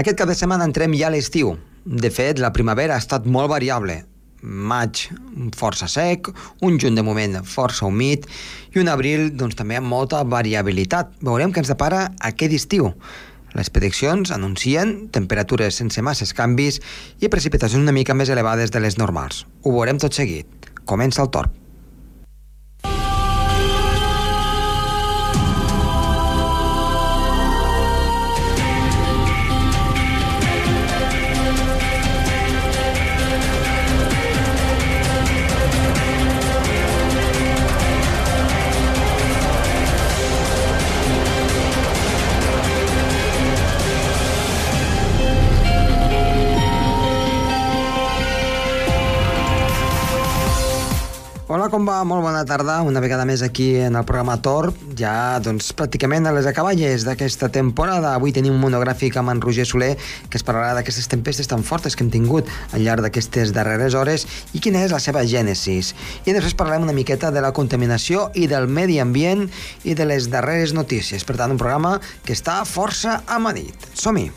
Aquest 0.00 0.16
cap 0.16 0.30
de 0.30 0.34
setmana 0.38 0.64
entrem 0.64 0.94
ja 0.96 1.10
a 1.10 1.12
l'estiu. 1.12 1.50
De 1.84 2.08
fet, 2.08 2.38
la 2.40 2.54
primavera 2.56 2.94
ha 2.94 3.02
estat 3.02 3.26
molt 3.28 3.50
variable. 3.52 3.98
Maig 4.40 5.02
força 5.58 5.90
sec, 5.92 6.30
un 6.64 6.78
juny 6.80 6.96
de 6.96 7.04
moment 7.04 7.36
força 7.44 7.84
humit 7.84 8.24
i 8.72 8.80
un 8.80 8.88
abril 8.88 9.26
doncs, 9.36 9.58
també 9.58 9.76
amb 9.76 9.92
molta 9.92 10.22
variabilitat. 10.24 11.12
Veurem 11.20 11.52
què 11.52 11.60
ens 11.60 11.74
depara 11.74 12.06
aquest 12.30 12.56
estiu. 12.62 12.94
Les 13.52 13.68
prediccions 13.68 14.32
anuncien 14.32 15.10
temperatures 15.12 15.82
sense 15.82 16.00
masses 16.00 16.32
canvis 16.32 16.80
i 17.20 17.28
precipitacions 17.28 17.84
una 17.84 17.92
mica 17.92 18.16
més 18.16 18.32
elevades 18.32 18.72
de 18.72 18.80
les 18.80 18.96
normals. 18.96 19.44
Ho 19.66 19.76
veurem 19.76 20.00
tot 20.00 20.16
seguit. 20.16 20.70
Comença 20.88 21.20
el 21.26 21.34
torn. 21.34 21.59
Hola, 51.60 51.68
com 51.68 51.84
va? 51.84 51.98
Molt 52.08 52.22
bona 52.24 52.40
tarda. 52.48 52.78
Una 52.88 53.02
vegada 53.04 53.26
més 53.28 53.42
aquí 53.44 53.74
en 53.84 53.98
el 53.98 54.04
programa 54.08 54.38
Tor. 54.40 54.70
Ja, 54.96 55.36
doncs, 55.44 55.66
pràcticament 55.76 56.24
a 56.24 56.30
les 56.32 56.46
acaballes 56.48 57.02
d'aquesta 57.04 57.50
temporada. 57.52 58.14
Avui 58.16 58.32
tenim 58.32 58.54
un 58.54 58.62
monogràfic 58.62 59.18
amb 59.20 59.28
en 59.28 59.42
Roger 59.44 59.66
Soler 59.68 59.90
que 60.00 60.40
es 60.40 60.46
parlarà 60.46 60.72
d'aquestes 60.78 61.10
tempestes 61.12 61.50
tan 61.50 61.60
fortes 61.60 61.92
que 61.92 62.06
hem 62.06 62.08
tingut 62.14 62.48
al 62.72 62.80
llarg 62.80 63.04
d'aquestes 63.04 63.52
darreres 63.52 63.92
hores 63.92 64.24
i 64.56 64.62
quina 64.64 64.80
és 64.86 64.94
la 64.96 65.02
seva 65.04 65.20
gènesis. 65.28 65.92
I 66.24 66.32
després 66.32 66.56
parlarem 66.56 66.88
una 66.88 66.96
miqueta 66.96 67.28
de 67.28 67.42
la 67.44 67.52
contaminació 67.52 68.30
i 68.32 68.46
del 68.48 68.64
medi 68.64 68.96
ambient 69.04 69.44
i 69.84 69.92
de 69.92 70.08
les 70.08 70.30
darreres 70.32 70.72
notícies. 70.72 71.28
Per 71.28 71.36
tant, 71.36 71.52
un 71.52 71.60
programa 71.60 71.98
que 72.24 72.32
està 72.32 72.62
força 72.64 73.20
amanit. 73.28 73.76
Som-hi! 73.92 74.30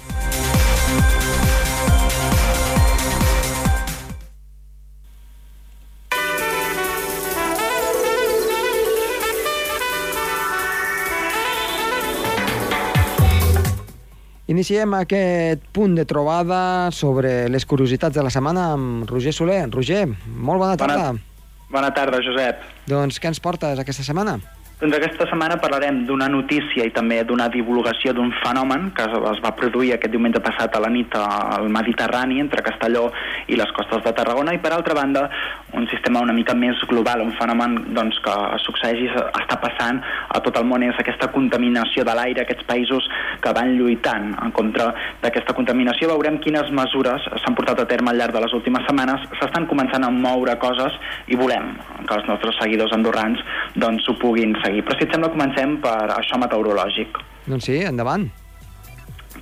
Iniciem 14.53 14.91
aquest 14.93 15.63
punt 15.73 15.95
de 15.97 16.03
trobada 16.05 16.91
sobre 16.93 17.47
les 17.49 17.63
curiositats 17.65 18.13
de 18.13 18.21
la 18.21 18.29
setmana 18.29 18.67
amb 18.75 19.09
Roger 19.09 19.33
Soler. 19.33 19.63
Roger, 19.73 20.03
molt 20.05 20.61
bona 20.61 20.75
tarda. 20.77 21.07
Bona, 21.07 21.69
bona 21.73 21.89
tarda, 21.97 22.19
Josep. 22.21 22.61
Doncs 22.85 23.17
què 23.17 23.31
ens 23.31 23.41
portes 23.41 23.81
aquesta 23.81 24.05
setmana? 24.05 24.37
Doncs 24.83 24.97
aquesta 24.97 25.23
setmana 25.29 25.55
parlarem 25.63 26.01
d'una 26.03 26.25
notícia 26.27 26.83
i 26.83 26.91
també 26.91 27.21
d'una 27.23 27.45
divulgació 27.47 28.11
d'un 28.11 28.33
fenomen 28.41 28.89
que 28.91 29.05
es 29.29 29.37
va 29.39 29.53
produir 29.55 29.93
aquest 29.95 30.11
diumenge 30.11 30.41
passat 30.43 30.75
a 30.75 30.81
la 30.83 30.89
nit 30.91 31.15
al 31.15 31.69
Mediterrani, 31.71 32.41
entre 32.43 32.65
Castelló 32.65 33.05
i 33.47 33.55
les 33.55 33.71
costes 33.77 34.03
de 34.03 34.11
Tarragona, 34.17 34.51
i 34.51 34.59
per 34.59 34.73
altra 34.75 34.97
banda 34.97 35.29
un 35.71 35.87
sistema 35.87 36.19
una 36.19 36.35
mica 36.35 36.51
més 36.53 36.81
global, 36.89 37.23
un 37.23 37.31
fenomen 37.37 37.77
doncs, 37.95 38.19
que 38.25 38.33
succeeix 38.65 38.99
i 39.05 39.07
està 39.13 39.55
passant 39.63 40.01
a 40.03 40.41
tot 40.43 40.59
el 40.59 40.67
món, 40.67 40.83
és 40.83 40.99
aquesta 40.99 41.31
contaminació 41.31 42.03
de 42.03 42.17
l'aire, 42.19 42.43
aquests 42.43 42.67
països 42.67 43.07
que 43.39 43.55
van 43.55 43.71
lluitant 43.79 44.33
en 44.35 44.51
contra 44.51 44.89
d'aquesta 45.23 45.55
contaminació. 45.55 46.11
Veurem 46.11 46.41
quines 46.43 46.75
mesures 46.75 47.31
s'han 47.39 47.55
portat 47.55 47.79
a 47.79 47.87
terme 47.87 48.11
al 48.11 48.19
llarg 48.19 48.35
de 48.35 48.43
les 48.43 48.59
últimes 48.59 48.83
setmanes. 48.89 49.23
S'estan 49.39 49.65
començant 49.71 50.03
a 50.03 50.11
moure 50.11 50.59
coses 50.59 50.99
i 51.31 51.39
volem 51.39 51.71
que 52.07 52.17
els 52.19 52.29
nostres 52.29 52.57
seguidors 52.61 52.93
andorrans 52.95 53.41
doncs, 53.75 54.07
ho 54.07 54.15
puguin 54.21 54.55
seguir. 54.63 54.83
Però 54.85 54.97
si 54.97 55.07
et 55.07 55.13
sembla, 55.13 55.33
comencem 55.33 55.77
per 55.83 55.97
això 56.17 56.39
meteorològic. 56.41 57.19
Doncs 57.47 57.69
sí, 57.69 57.79
endavant. 57.87 58.29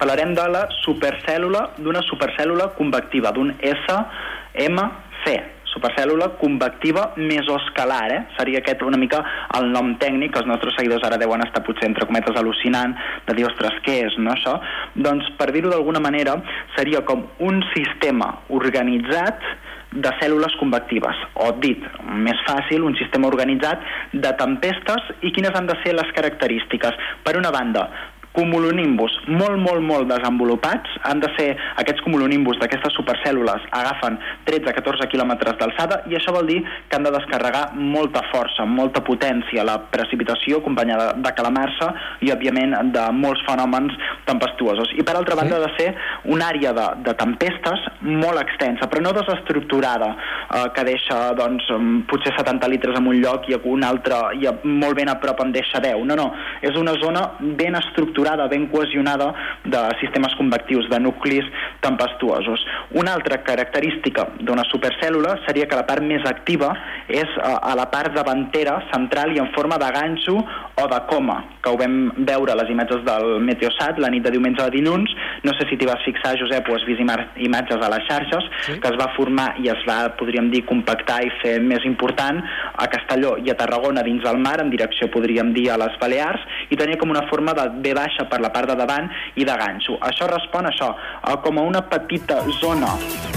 Parlarem 0.01 0.33
de 0.33 0.45
la 0.49 0.65
supercèl·lula, 0.81 1.65
d'una 1.83 2.01
supercèl·lula 2.07 2.71
convectiva, 2.77 3.33
d'un 3.35 3.51
SMC, 3.59 5.33
supercèl·lula 5.71 6.33
convectiva 6.39 7.11
mesoscalar, 7.17 8.11
eh? 8.11 8.21
Seria 8.37 8.59
aquest 8.61 8.83
una 8.83 8.99
mica 8.99 9.21
el 9.57 9.69
nom 9.71 9.93
tècnic 10.01 10.33
que 10.33 10.41
els 10.43 10.49
nostres 10.49 10.75
seguidors 10.77 11.05
ara 11.07 11.19
deuen 11.21 11.43
estar 11.45 11.63
potser 11.65 11.87
entre 11.89 12.07
cometes 12.09 12.37
al·lucinant, 12.37 12.95
de 13.27 13.37
dir, 13.37 13.47
ostres, 13.47 13.77
què 13.85 14.01
és, 14.07 14.17
no, 14.19 14.33
això? 14.35 14.57
Doncs, 14.95 15.31
per 15.39 15.51
dir-ho 15.55 15.71
d'alguna 15.71 16.03
manera, 16.03 16.37
seria 16.75 17.03
com 17.07 17.27
un 17.39 17.61
sistema 17.75 18.33
organitzat 18.49 19.47
de 19.91 20.11
cèl·lules 20.21 20.55
convectives, 20.59 21.17
o 21.35 21.51
dit 21.59 21.83
més 22.27 22.39
fàcil, 22.47 22.85
un 22.87 22.95
sistema 22.99 23.27
organitzat 23.27 23.83
de 24.13 24.31
tempestes 24.39 25.11
i 25.21 25.33
quines 25.35 25.55
han 25.57 25.67
de 25.67 25.75
ser 25.83 25.95
les 25.97 26.11
característiques. 26.15 26.95
Per 27.25 27.35
una 27.39 27.51
banda, 27.51 27.87
cumulonimbus 28.35 29.13
molt, 29.27 29.57
molt, 29.59 29.83
molt 29.83 30.09
desenvolupats. 30.09 30.91
Han 31.07 31.21
de 31.23 31.29
ser 31.35 31.49
aquests 31.81 32.03
cumulonimbus 32.05 32.59
d'aquestes 32.61 32.95
supercèl·lules 32.97 33.65
agafen 33.75 34.17
13-14 34.47 35.09
quilòmetres 35.11 35.57
d'alçada 35.59 36.01
i 36.11 36.17
això 36.17 36.33
vol 36.35 36.47
dir 36.49 36.59
que 36.63 36.97
han 36.97 37.07
de 37.07 37.13
descarregar 37.15 37.63
molta 37.75 38.23
força, 38.31 38.65
molta 38.65 39.03
potència, 39.03 39.65
la 39.67 39.77
precipitació 39.91 40.61
acompanyada 40.61 41.11
de 41.19 41.33
calamar-se 41.37 41.89
i, 42.25 42.31
òbviament, 42.33 42.77
de 42.95 43.05
molts 43.15 43.43
fenòmens 43.47 43.97
tempestuosos. 44.29 44.93
I, 44.95 45.05
per 45.07 45.17
altra 45.17 45.37
banda, 45.39 45.59
ha 45.59 45.65
de 45.67 45.73
ser 45.77 45.89
una 46.31 46.51
àrea 46.53 46.73
de, 46.77 46.87
de 47.07 47.15
tempestes 47.19 47.85
molt 48.01 48.39
extensa, 48.41 48.87
però 48.91 49.03
no 49.03 49.15
desestructurada, 49.17 50.13
eh, 50.15 50.65
que 50.75 50.87
deixa, 50.87 51.19
doncs, 51.37 51.67
potser 52.09 52.33
70 52.37 52.71
litres 52.71 52.97
en 52.97 53.11
un 53.11 53.19
lloc 53.21 53.49
i 53.51 53.57
un 53.71 53.83
altre 53.85 54.17
i 54.39 54.47
molt 54.63 54.97
ben 54.97 55.11
a 55.11 55.17
prop 55.21 55.43
en 55.43 55.51
deixa 55.55 55.81
10. 55.83 56.05
No, 56.07 56.17
no, 56.17 56.31
és 56.63 56.77
una 56.79 56.95
zona 57.01 57.27
ben 57.59 57.75
estructurada 57.77 58.20
estructurada, 58.21 58.47
ben 58.47 58.67
cohesionada 58.67 59.33
de 59.65 59.99
sistemes 59.99 60.35
convectius, 60.35 60.89
de 60.89 60.99
nuclis 60.99 61.45
tempestuosos. 61.81 62.63
Una 62.91 63.13
altra 63.13 63.43
característica 63.43 64.27
d'una 64.39 64.63
supercèl·lula 64.69 65.39
seria 65.45 65.67
que 65.67 65.75
la 65.75 65.85
part 65.87 66.03
més 66.03 66.23
activa 66.25 66.71
és 67.07 67.25
eh, 67.25 67.41
a 67.41 67.73
la 67.75 67.89
part 67.91 68.13
davantera, 68.13 68.79
central 68.93 69.33
i 69.35 69.41
en 69.41 69.51
forma 69.55 69.77
de 69.81 69.89
ganxo 69.91 70.37
o 70.81 70.87
de 70.91 70.99
coma, 71.09 71.37
que 71.61 71.69
ho 71.69 71.77
vam 71.77 72.11
veure 72.27 72.55
les 72.57 72.71
imatges 72.73 73.03
del 73.05 73.39
Meteosat 73.45 73.99
la 74.01 74.09
nit 74.13 74.23
de 74.25 74.33
diumenge 74.33 74.63
a 74.63 74.71
dilluns. 74.73 75.13
No 75.45 75.53
sé 75.57 75.67
si 75.69 75.77
t'hi 75.77 75.87
vas 75.89 76.01
fixar, 76.05 76.33
Josep, 76.39 76.69
o 76.69 76.75
has 76.77 76.85
vist 76.87 77.01
imatges 77.01 77.81
a 77.81 77.89
les 77.93 78.07
xarxes, 78.09 78.47
sí. 78.65 78.77
que 78.81 78.91
es 78.91 78.97
va 78.99 79.11
formar 79.15 79.47
i 79.61 79.69
es 79.73 79.83
va, 79.87 79.99
podríem 80.19 80.49
dir, 80.53 80.63
compactar 80.69 81.21
i 81.25 81.31
fer 81.41 81.57
més 81.63 81.85
important 81.87 82.41
a 82.41 82.87
Castelló 82.91 83.35
i 83.41 83.51
a 83.53 83.57
Tarragona 83.59 84.03
dins 84.07 84.23
del 84.25 84.41
mar, 84.41 84.57
en 84.63 84.71
direcció, 84.73 85.09
podríem 85.13 85.53
dir, 85.55 85.69
a 85.71 85.79
les 85.81 85.97
Balears, 86.01 86.45
i 86.69 86.79
tenia 86.79 86.99
com 87.01 87.13
una 87.13 87.25
forma 87.29 87.55
de 87.57 87.67
B 87.83 87.93
baixa 87.97 88.27
per 88.31 88.41
la 88.41 88.51
part 88.53 88.71
de 88.71 88.77
davant 88.79 89.09
i 89.35 89.45
de 89.47 89.57
ganxo. 89.61 89.97
Això 90.07 90.29
respon 90.31 90.67
a 90.67 90.73
això, 90.73 90.91
a 91.21 91.37
com 91.45 91.59
a 91.59 91.67
una 91.67 91.83
petita 91.91 92.41
zona 92.59 92.93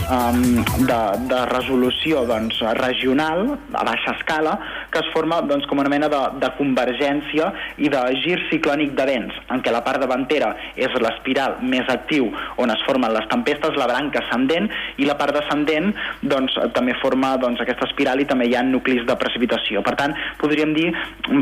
um, 0.08 0.40
de, 0.88 1.00
de 1.30 1.40
resolució 1.52 2.24
doncs, 2.28 2.60
regional, 2.80 3.46
a 3.72 3.84
baixa 3.86 4.14
escala, 4.16 4.56
que 4.92 5.02
es 5.02 5.12
forma 5.12 5.40
doncs, 5.48 5.66
com 5.68 5.82
una 5.82 5.92
mena 5.92 6.08
de, 6.12 6.22
de 6.40 6.50
convergència 6.58 7.33
i 7.34 7.90
de 7.92 8.02
gir 8.22 8.38
ciclònic 8.50 8.94
de 8.98 9.06
vents, 9.08 9.38
en 9.50 9.62
què 9.64 9.72
la 9.74 9.82
part 9.86 10.02
davantera 10.02 10.52
és 10.76 10.92
l'espiral 11.02 11.58
més 11.62 11.88
actiu 11.92 12.30
on 12.60 12.70
es 12.70 12.82
formen 12.86 13.12
les 13.14 13.26
tempestes, 13.30 13.76
la 13.80 13.88
branca 13.90 14.22
ascendent, 14.22 14.68
i 14.98 15.08
la 15.08 15.16
part 15.18 15.34
descendent 15.36 15.92
doncs, 16.22 16.56
també 16.76 16.94
forma 17.02 17.34
doncs, 17.42 17.60
aquesta 17.62 17.88
espiral 17.88 18.22
i 18.22 18.28
també 18.28 18.48
hi 18.48 18.56
ha 18.58 18.64
nuclis 18.66 19.04
de 19.08 19.16
precipitació. 19.20 19.82
Per 19.86 19.96
tant, 19.98 20.14
podríem 20.40 20.74
dir, 20.76 20.90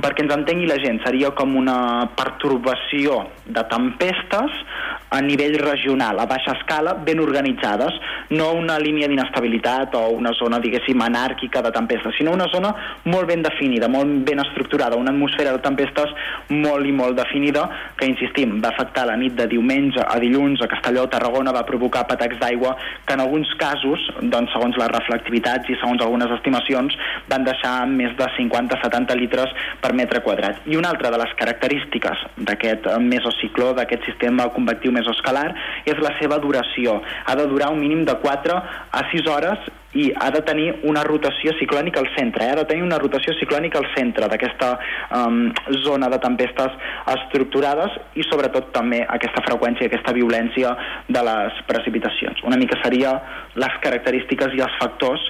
perquè 0.04 0.24
ens 0.24 0.36
entengui 0.36 0.68
la 0.70 0.80
gent, 0.82 1.02
seria 1.04 1.32
com 1.36 1.56
una 1.58 2.08
pertorbació 2.18 3.22
de 3.46 3.64
tempestes 3.70 4.62
a 5.12 5.20
nivell 5.20 5.58
regional, 5.60 6.18
a 6.18 6.26
baixa 6.26 6.54
escala, 6.56 6.94
ben 6.94 7.20
organitzades, 7.20 7.92
no 8.32 8.52
una 8.56 8.78
línia 8.80 9.08
d'inestabilitat 9.10 9.94
o 9.98 10.06
una 10.16 10.32
zona, 10.38 10.60
diguéssim, 10.62 11.00
anàrquica 11.04 11.60
de 11.62 11.72
tempestes, 11.74 12.16
sinó 12.16 12.32
una 12.32 12.48
zona 12.48 12.72
molt 13.04 13.28
ben 13.28 13.44
definida, 13.44 13.90
molt 13.92 14.22
ben 14.24 14.40
estructurada, 14.40 14.96
una 14.96 15.12
atmosfera 15.12 15.52
de 15.52 15.60
tempestes 15.64 16.14
molt 16.48 16.88
i 16.88 16.94
molt 16.96 17.18
definida, 17.18 17.66
que, 17.98 18.08
insistim, 18.08 18.56
va 18.64 18.70
afectar 18.72 19.04
la 19.10 19.18
nit 19.20 19.36
de 19.36 19.46
diumenge 19.52 20.00
a 20.00 20.16
dilluns 20.22 20.64
a 20.64 20.70
Castelló, 20.72 21.04
Tarragona, 21.12 21.52
va 21.52 21.66
provocar 21.68 22.06
patacs 22.08 22.40
d'aigua 22.40 22.72
que 23.04 23.12
en 23.12 23.20
alguns 23.20 23.52
casos, 23.60 24.08
doncs, 24.22 24.52
segons 24.56 24.80
les 24.80 24.92
reflectivitats 24.94 25.68
i 25.68 25.76
segons 25.76 26.00
algunes 26.00 26.32
estimacions, 26.38 26.96
van 27.28 27.44
deixar 27.44 27.74
més 27.90 28.16
de 28.16 28.30
50-70 28.38 29.18
litres 29.20 29.52
per 29.84 29.92
metre 29.98 30.24
quadrat. 30.24 30.64
I 30.72 30.80
una 30.80 30.94
altra 30.96 31.12
de 31.12 31.20
les 31.20 31.36
característiques 31.36 32.24
d'aquest 32.48 32.88
mesocicló, 33.04 33.72
d'aquest 33.76 34.08
sistema 34.08 34.48
convectiu 34.56 34.92
mesoscalar, 35.02 35.50
és 35.84 36.00
la 36.02 36.16
seva 36.22 36.40
duració. 36.42 37.00
Ha 37.26 37.36
de 37.38 37.46
durar 37.50 37.72
un 37.74 37.82
mínim 37.82 38.06
de 38.08 38.16
4 38.24 38.56
a 38.56 39.06
6 39.12 39.30
hores 39.34 39.70
i 39.92 40.08
ha 40.16 40.30
de 40.32 40.40
tenir 40.46 40.68
una 40.88 41.02
rotació 41.04 41.52
ciclònica 41.58 42.00
al 42.00 42.08
centre, 42.16 42.46
eh? 42.46 42.52
ha 42.52 42.60
de 42.62 42.64
tenir 42.68 42.84
una 42.86 42.98
rotació 43.00 43.34
ciclònica 43.36 43.80
al 43.80 43.88
centre 43.92 44.28
d'aquesta 44.32 44.70
um, 45.18 45.42
zona 45.84 46.08
de 46.12 46.18
tempestes 46.22 46.78
estructurades 47.14 47.98
i 48.16 48.24
sobretot 48.30 48.72
també 48.72 49.02
aquesta 49.04 49.44
freqüència, 49.44 49.90
aquesta 49.90 50.14
violència 50.16 50.72
de 51.12 51.24
les 51.28 51.60
precipitacions. 51.68 52.40
Una 52.48 52.60
mica 52.60 52.80
seria 52.82 53.18
les 53.54 53.80
característiques 53.84 54.56
i 54.56 54.64
els 54.64 54.78
factors 54.80 55.28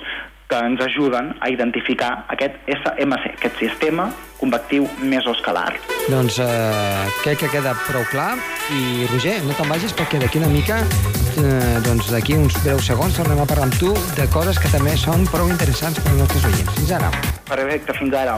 que 0.52 0.58
ens 0.66 0.80
ajuden 0.84 1.32
a 1.40 1.48
identificar 1.48 2.26
aquest 2.28 2.58
SMC, 2.68 3.30
aquest 3.38 3.56
sistema 3.56 4.10
convectiu 4.36 4.84
mesoscalar. 5.00 5.78
Doncs 6.12 6.36
eh, 6.44 7.06
crec 7.22 7.40
que 7.40 7.48
queda 7.54 7.72
prou 7.86 8.04
clar 8.10 8.34
i 8.74 9.06
Roger, 9.08 9.38
no 9.46 9.56
te'n 9.56 9.72
vagis 9.72 9.96
perquè 9.96 10.20
d'aquí 10.20 10.42
una 10.42 10.52
mica 10.52 10.82
eh, 10.82 11.80
doncs 11.86 12.12
d'aquí 12.12 12.36
uns 12.36 12.58
breus 12.66 12.84
segons 12.90 13.16
tornem 13.16 13.40
a 13.40 13.48
parlar 13.48 13.70
amb 13.70 13.80
tu 13.80 13.94
de 14.18 14.28
coses 14.34 14.60
que 14.60 14.68
també 14.74 14.92
són 15.00 15.24
prou 15.32 15.48
interessants 15.48 16.02
per 16.02 16.12
als 16.12 16.20
nostres 16.26 16.48
oients. 16.50 16.76
Fins 16.76 16.96
ara. 17.00 17.12
Perfecte, 17.48 17.96
fins 17.96 18.12
ara. 18.12 18.36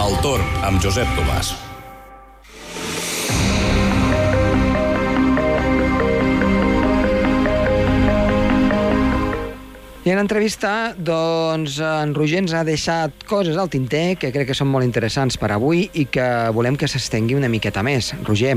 El 0.00 0.22
torn 0.24 0.62
amb 0.64 0.80
Josep 0.80 1.18
Tomàs. 1.18 1.58
I 10.00 10.08
en 10.14 10.18
entrevista, 10.18 10.94
doncs, 10.96 11.74
en 11.84 12.14
Roger 12.16 12.38
ens 12.40 12.54
ha 12.56 12.62
deixat 12.64 13.26
coses 13.28 13.58
al 13.60 13.68
tinter 13.68 14.14
que 14.16 14.30
crec 14.32 14.48
que 14.48 14.56
són 14.56 14.70
molt 14.72 14.86
interessants 14.86 15.36
per 15.36 15.50
avui 15.52 15.90
i 15.92 16.06
que 16.08 16.24
volem 16.56 16.78
que 16.80 16.88
s'estengui 16.88 17.36
una 17.36 17.50
miqueta 17.52 17.84
més. 17.84 18.14
Roger, 18.24 18.54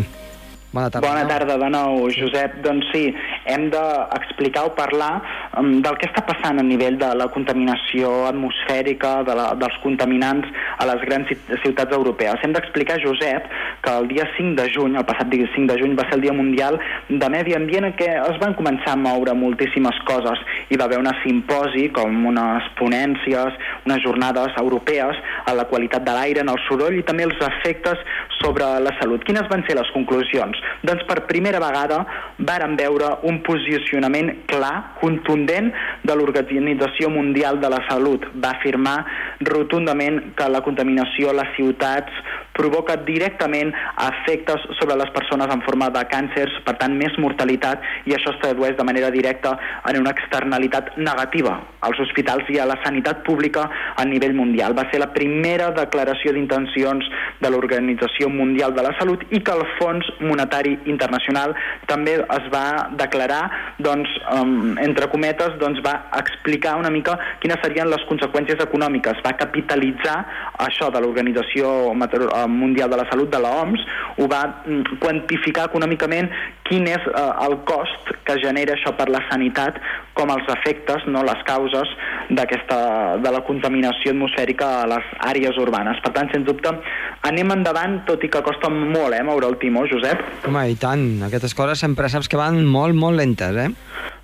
Bona 0.73 0.89
tarda. 0.89 1.07
Bona 1.07 1.27
tarda 1.29 1.55
de 1.61 1.67
nou, 1.69 2.07
Josep. 2.09 2.55
Doncs 2.65 2.87
sí, 2.89 3.03
hem 3.45 3.67
d'explicar 3.69 4.63
o 4.65 4.71
parlar 4.73 5.11
um, 5.59 5.75
del 5.85 5.99
que 6.01 6.07
està 6.09 6.23
passant 6.25 6.57
a 6.57 6.63
nivell 6.65 6.97
de 6.97 7.11
la 7.13 7.27
contaminació 7.35 8.09
atmosfèrica, 8.25 9.11
de 9.27 9.35
la, 9.37 9.51
dels 9.61 9.77
contaminants 9.83 10.49
a 10.81 10.87
les 10.89 11.05
grans 11.05 11.29
ciutats 11.61 11.93
europees. 11.93 12.41
Hem 12.41 12.55
d'explicar, 12.57 12.97
Josep, 13.03 13.45
que 13.85 13.93
el 13.99 14.09
dia 14.09 14.25
5 14.33 14.55
de 14.57 14.65
juny, 14.73 14.97
el 14.97 15.05
passat 15.05 15.29
dia 15.29 15.51
5 15.53 15.69
de 15.69 15.77
juny, 15.83 15.93
va 15.99 16.07
ser 16.07 16.17
el 16.17 16.25
Dia 16.25 16.33
Mundial 16.33 16.79
de 17.11 17.29
Medi 17.29 17.53
Ambient 17.53 17.91
en 17.91 17.93
què 17.99 18.09
es 18.23 18.41
van 18.41 18.57
començar 18.57 18.95
a 18.95 19.01
moure 19.03 19.37
moltíssimes 19.37 20.01
coses. 20.09 20.41
Hi 20.73 20.81
va 20.81 20.89
haver 20.89 21.03
una 21.03 21.13
simposi, 21.21 21.85
com 21.93 22.17
unes 22.33 22.73
ponències, 22.81 23.61
unes 23.85 24.01
jornades 24.01 24.57
europees 24.57 25.21
a 25.45 25.53
la 25.53 25.69
qualitat 25.69 26.01
de 26.09 26.17
l'aire, 26.17 26.41
en 26.41 26.49
el 26.49 26.61
soroll 26.65 26.97
i 26.97 27.05
també 27.05 27.29
els 27.29 27.37
efectes 27.51 28.01
sobre 28.41 28.65
la 28.81 28.97
salut. 28.97 29.21
Quines 29.29 29.45
van 29.53 29.61
ser 29.69 29.77
les 29.77 29.93
conclusions? 29.93 30.62
Doncs 30.83 31.05
per 31.07 31.23
primera 31.29 31.61
vegada 31.63 32.01
varen 32.39 32.75
veure 32.79 33.09
un 33.29 33.39
posicionament 33.45 34.31
clar, 34.51 34.95
contundent 35.01 35.71
de 36.03 36.15
l'Organització 36.17 37.09
Mundial 37.13 37.61
de 37.63 37.71
la 37.71 37.81
Salut. 37.89 38.25
Va 38.35 38.55
afirmar 38.57 38.97
rotundament 39.47 40.33
que 40.37 40.49
la 40.51 40.63
contaminació 40.65 41.31
a 41.31 41.37
les 41.41 41.53
ciutats 41.57 42.23
provoca 42.53 42.95
directament 43.05 43.73
efectes 44.07 44.61
sobre 44.79 44.97
les 44.99 45.09
persones 45.15 45.49
en 45.53 45.61
forma 45.65 45.89
de 45.93 46.03
càncers, 46.11 46.55
per 46.65 46.75
tant 46.81 46.95
més 46.97 47.15
mortalitat, 47.21 47.81
i 48.05 48.15
això 48.15 48.33
es 48.33 48.41
tradueix 48.43 48.77
de 48.77 48.85
manera 48.87 49.09
directa 49.13 49.55
en 49.89 49.99
una 50.01 50.13
externalitat 50.13 50.97
negativa 50.97 51.59
als 51.83 51.99
hospitals 51.99 52.47
i 52.53 52.59
a 52.61 52.67
la 52.69 52.77
sanitat 52.83 53.23
pública 53.27 53.65
a 53.97 54.05
nivell 54.05 54.35
mundial. 54.37 54.75
Va 54.77 54.87
ser 54.91 55.01
la 55.01 55.11
primera 55.15 55.71
declaració 55.75 56.33
d'intencions 56.33 57.09
de 57.41 57.51
l'Organització 57.51 58.29
Mundial 58.31 58.75
de 58.77 58.85
la 58.85 58.93
Salut 58.99 59.25
i 59.31 59.41
que 59.43 59.53
el 59.53 59.65
Fons 59.79 60.07
Monetari 60.21 60.77
Internacional 60.89 61.55
també 61.89 62.15
es 62.21 62.47
va 62.53 62.65
declarar, 62.99 63.41
doncs, 63.83 64.09
entre 64.83 65.09
cometes, 65.11 65.57
doncs 65.61 65.81
va 65.85 65.95
explicar 66.19 66.77
una 66.79 66.91
mica 66.93 67.17
quines 67.43 67.59
serien 67.63 67.89
les 67.91 68.05
conseqüències 68.09 68.61
econòmiques. 68.63 69.19
Va 69.25 69.35
capitalitzar 69.39 70.17
això 70.63 70.89
de 70.93 71.01
l'Organització 71.03 71.93
Mundial 72.47 72.89
de 72.89 72.99
la 72.99 73.07
Salut, 73.09 73.29
de 73.31 73.39
l'OMS, 73.39 73.83
ho 74.17 74.27
va 74.29 74.43
mm, 74.65 74.99
quantificar 75.03 75.67
econòmicament 75.69 76.29
quin 76.67 76.87
és 76.87 77.05
eh, 77.11 77.23
el 77.45 77.57
cost 77.67 78.13
que 78.27 78.37
genera 78.41 78.75
això 78.77 78.93
per 78.97 79.09
la 79.11 79.21
sanitat, 79.29 79.79
com 80.17 80.31
els 80.33 80.47
efectes, 80.53 81.05
no 81.09 81.23
les 81.25 81.41
causes 81.47 81.89
de 82.29 83.31
la 83.33 83.41
contaminació 83.47 84.13
atmosfèrica 84.13 84.69
a 84.81 84.87
les 84.89 85.09
àrees 85.25 85.57
urbanes. 85.61 85.99
Per 86.03 86.13
tant, 86.15 86.29
sens 86.31 86.45
dubte, 86.47 86.71
anem 87.29 87.51
endavant, 87.55 87.99
tot 88.07 88.23
i 88.23 88.29
que 88.29 88.43
costa 88.45 88.69
molt, 88.69 89.13
eh, 89.17 89.23
moure 89.25 89.49
el 89.49 89.57
timó, 89.61 89.85
Josep. 89.89 90.21
Home, 90.47 90.67
i 90.71 90.75
tant. 90.79 91.23
Aquestes 91.27 91.55
coses 91.57 91.79
sempre 91.79 92.09
saps 92.09 92.29
que 92.29 92.39
van 92.39 92.63
molt, 92.65 92.95
molt 92.95 93.19
lentes, 93.19 93.57
eh? 93.57 93.71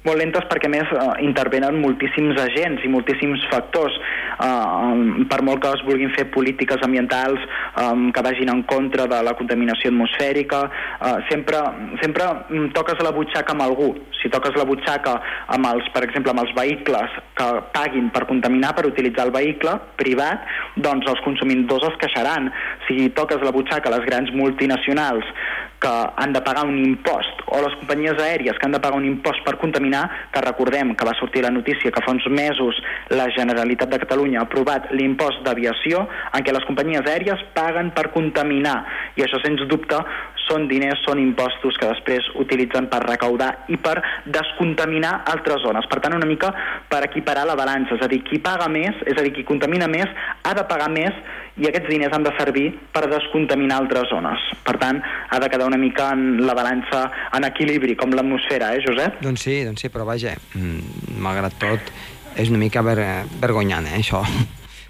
Molt 0.07 0.19
lentes 0.19 0.45
perquè 0.49 0.69
més 0.71 0.87
eh, 0.95 1.07
intervenen 1.25 1.79
moltíssims 1.83 2.39
agents 2.39 2.83
i 2.85 2.91
moltíssims 2.91 3.43
factors. 3.51 3.95
Eh, 4.39 5.25
per 5.29 5.41
molt 5.43 5.61
que 5.63 5.71
es 5.75 5.83
vulguin 5.87 6.13
fer 6.15 6.29
polítiques 6.31 6.83
ambientals 6.85 7.41
eh, 7.43 7.89
que 8.15 8.23
vagin 8.25 8.53
en 8.53 8.63
contra 8.69 9.07
de 9.11 9.19
la 9.25 9.35
contaminació 9.39 9.91
atmosfèrica 9.91 10.61
eh, 10.69 11.17
sempre, 11.31 11.59
sempre 12.03 12.29
toques 12.75 13.03
la 13.03 13.13
butxaca 13.15 13.55
amb 13.55 13.65
algú. 13.67 13.91
Si 14.21 14.31
toques 14.31 14.55
la 14.59 14.67
butxaca 14.67 15.17
amb 15.55 15.67
els, 15.71 15.87
per 15.95 16.03
exemple 16.07 16.33
amb 16.33 16.43
els 16.43 16.55
vehicles 16.55 17.19
que 17.39 17.49
paguin 17.75 18.09
per 18.15 18.25
contaminar 18.29 18.73
per 18.75 18.87
utilitzar 18.89 19.27
el 19.27 19.35
vehicle 19.35 19.75
privat 19.99 20.47
doncs 20.79 21.07
els 21.11 21.23
consumidors 21.27 21.87
es 21.91 21.99
queixaran. 22.01 22.49
Si 22.87 23.11
toques 23.15 23.43
la 23.43 23.53
butxaca 23.55 23.91
a 23.91 23.97
les 23.97 24.07
grans 24.07 24.31
multinacionals 24.35 25.27
que 25.79 25.91
han 26.15 26.33
de 26.33 26.41
pagar 26.43 26.65
un 26.67 26.77
impost, 26.77 27.43
o 27.47 27.61
les 27.63 27.75
companyies 27.79 28.19
aèries 28.19 28.57
que 28.59 28.67
han 28.67 28.75
de 28.75 28.81
pagar 28.83 28.99
un 28.99 29.07
impost 29.07 29.43
per 29.45 29.55
contaminar, 29.61 30.03
que 30.33 30.43
recordem 30.43 30.93
que 30.95 31.07
va 31.07 31.15
sortir 31.19 31.43
la 31.45 31.53
notícia 31.55 31.91
que 31.91 32.03
fa 32.03 32.11
uns 32.11 32.27
mesos 32.27 32.79
la 33.09 33.29
Generalitat 33.35 33.89
de 33.93 34.01
Catalunya 34.03 34.41
ha 34.41 34.47
aprovat 34.47 34.91
l'impost 34.91 35.43
d'aviació 35.45 36.05
en 36.35 36.43
què 36.43 36.55
les 36.55 36.67
companyies 36.67 37.07
aèries 37.07 37.45
paguen 37.55 37.93
per 37.95 38.09
contaminar, 38.15 38.77
i 39.15 39.23
això 39.25 39.39
sens 39.43 39.63
dubte 39.71 40.03
són 40.49 40.67
diners, 40.67 41.01
són 41.05 41.21
impostos 41.21 41.77
que 41.79 41.89
després 41.91 42.25
utilitzen 42.41 42.89
per 42.91 43.03
recaudar 43.05 43.51
i 43.69 43.77
per 43.77 43.97
descontaminar 44.25 45.23
altres 45.29 45.63
zones. 45.63 45.87
Per 45.89 46.01
tant, 46.03 46.17
una 46.17 46.27
mica 46.29 46.51
per 46.89 47.03
equiparar 47.07 47.45
la 47.47 47.57
balança, 47.59 47.95
és 47.95 48.05
a 48.05 48.09
dir, 48.11 48.23
qui 48.27 48.41
paga 48.43 48.67
més, 48.71 48.97
és 49.05 49.17
a 49.17 49.25
dir, 49.25 49.33
qui 49.35 49.45
contamina 49.47 49.87
més, 49.87 50.09
ha 50.43 50.55
de 50.57 50.65
pagar 50.69 50.89
més 50.91 51.15
i 51.59 51.67
aquests 51.67 51.89
diners 51.91 52.13
han 52.15 52.25
de 52.25 52.33
servir 52.37 52.67
per 52.95 53.05
descontaminar 53.11 53.81
altres 53.83 54.09
zones. 54.11 54.43
Per 54.65 54.77
tant, 54.81 55.01
ha 55.03 55.39
de 55.41 55.49
quedar 55.51 55.67
una 55.67 55.79
mica 55.79 56.11
en 56.15 56.45
la 56.47 56.55
balança 56.57 57.05
en 57.35 57.47
equilibri, 57.47 57.97
com 57.99 58.13
l'atmosfera, 58.15 58.73
eh, 58.75 58.83
Josep? 58.85 59.19
Doncs 59.25 59.43
sí, 59.47 59.59
doncs 59.67 59.83
sí, 59.83 59.91
però 59.93 60.07
vaja, 60.07 60.35
mm, 60.55 61.19
malgrat 61.19 61.59
tot, 61.59 61.91
és 62.35 62.49
una 62.49 62.61
mica 62.61 62.81
ver 62.85 63.25
vergonyant, 63.41 63.85
eh, 63.87 63.99
això. 63.99 64.23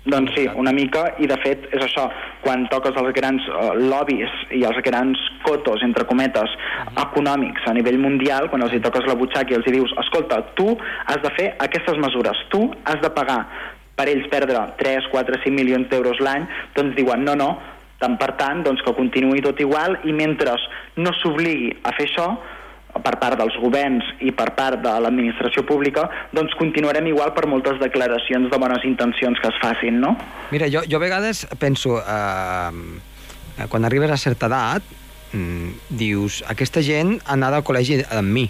Doncs 0.06 0.32
sí, 0.32 0.46
una 0.56 0.72
mica, 0.72 1.10
i 1.20 1.28
de 1.28 1.36
fet 1.44 1.66
és 1.76 1.82
això, 1.84 2.06
quan 2.42 2.64
toques 2.72 2.96
els 3.02 3.12
grans 3.18 3.44
uh, 3.52 3.74
lobbies 3.76 4.32
i 4.56 4.62
els 4.64 4.80
grans 4.86 5.20
cotos, 5.44 5.84
entre 5.84 6.06
cometes, 6.08 6.54
econòmics 7.04 7.68
a 7.68 7.74
nivell 7.76 8.00
mundial, 8.00 8.48
quan 8.50 8.64
els 8.64 8.74
hi 8.74 8.80
toques 8.86 9.10
la 9.10 9.18
butxaca 9.20 9.52
i 9.52 9.58
els 9.60 9.68
hi 9.68 9.76
dius, 9.76 9.92
escolta, 10.06 10.40
tu 10.56 10.72
has 11.06 11.20
de 11.26 11.34
fer 11.36 11.50
aquestes 11.68 12.00
mesures, 12.00 12.46
tu 12.54 12.64
has 12.86 13.04
de 13.04 13.12
pagar 13.12 13.42
per 14.00 14.08
ells 14.08 14.30
perdre 14.32 14.62
3, 14.80 15.10
4, 15.12 15.42
5 15.44 15.52
milions 15.58 15.90
d'euros 15.92 16.22
l'any, 16.24 16.48
doncs 16.78 16.96
diuen 16.96 17.26
no, 17.28 17.36
no, 17.36 17.50
tant 18.00 18.16
per 18.22 18.32
tant 18.40 18.64
doncs 18.64 18.80
que 18.86 18.96
continuï 18.96 19.44
tot 19.44 19.60
igual 19.60 19.98
i 20.08 20.16
mentre 20.16 20.56
no 21.04 21.12
s'obligui 21.20 21.74
a 21.84 21.92
fer 21.98 22.08
això, 22.08 22.30
per 22.90 23.16
part 23.22 23.38
dels 23.40 23.56
governs 23.62 24.06
i 24.26 24.32
per 24.36 24.50
part 24.58 24.82
de 24.82 24.94
l'administració 25.04 25.64
pública, 25.68 26.08
doncs 26.36 26.56
continuarem 26.60 27.08
igual 27.12 27.34
per 27.36 27.46
moltes 27.48 27.80
declaracions 27.82 28.50
de 28.52 28.58
bones 28.62 28.86
intencions 28.88 29.40
que 29.40 29.52
es 29.52 29.60
facin, 29.62 30.00
no? 30.02 30.16
Mira, 30.52 30.70
jo, 30.72 30.82
jo 30.90 30.98
a 30.98 31.04
vegades 31.04 31.46
penso, 31.62 32.00
eh, 32.02 33.68
quan 33.70 33.86
arribes 33.86 34.12
a 34.12 34.18
certa 34.18 34.50
edat, 34.50 34.96
mm, 35.34 35.92
dius, 36.02 36.44
aquesta 36.48 36.82
gent 36.82 37.20
ha 37.26 37.36
anat 37.38 37.60
al 37.60 37.68
col·legi 37.68 38.02
amb 38.10 38.34
mi. 38.34 38.50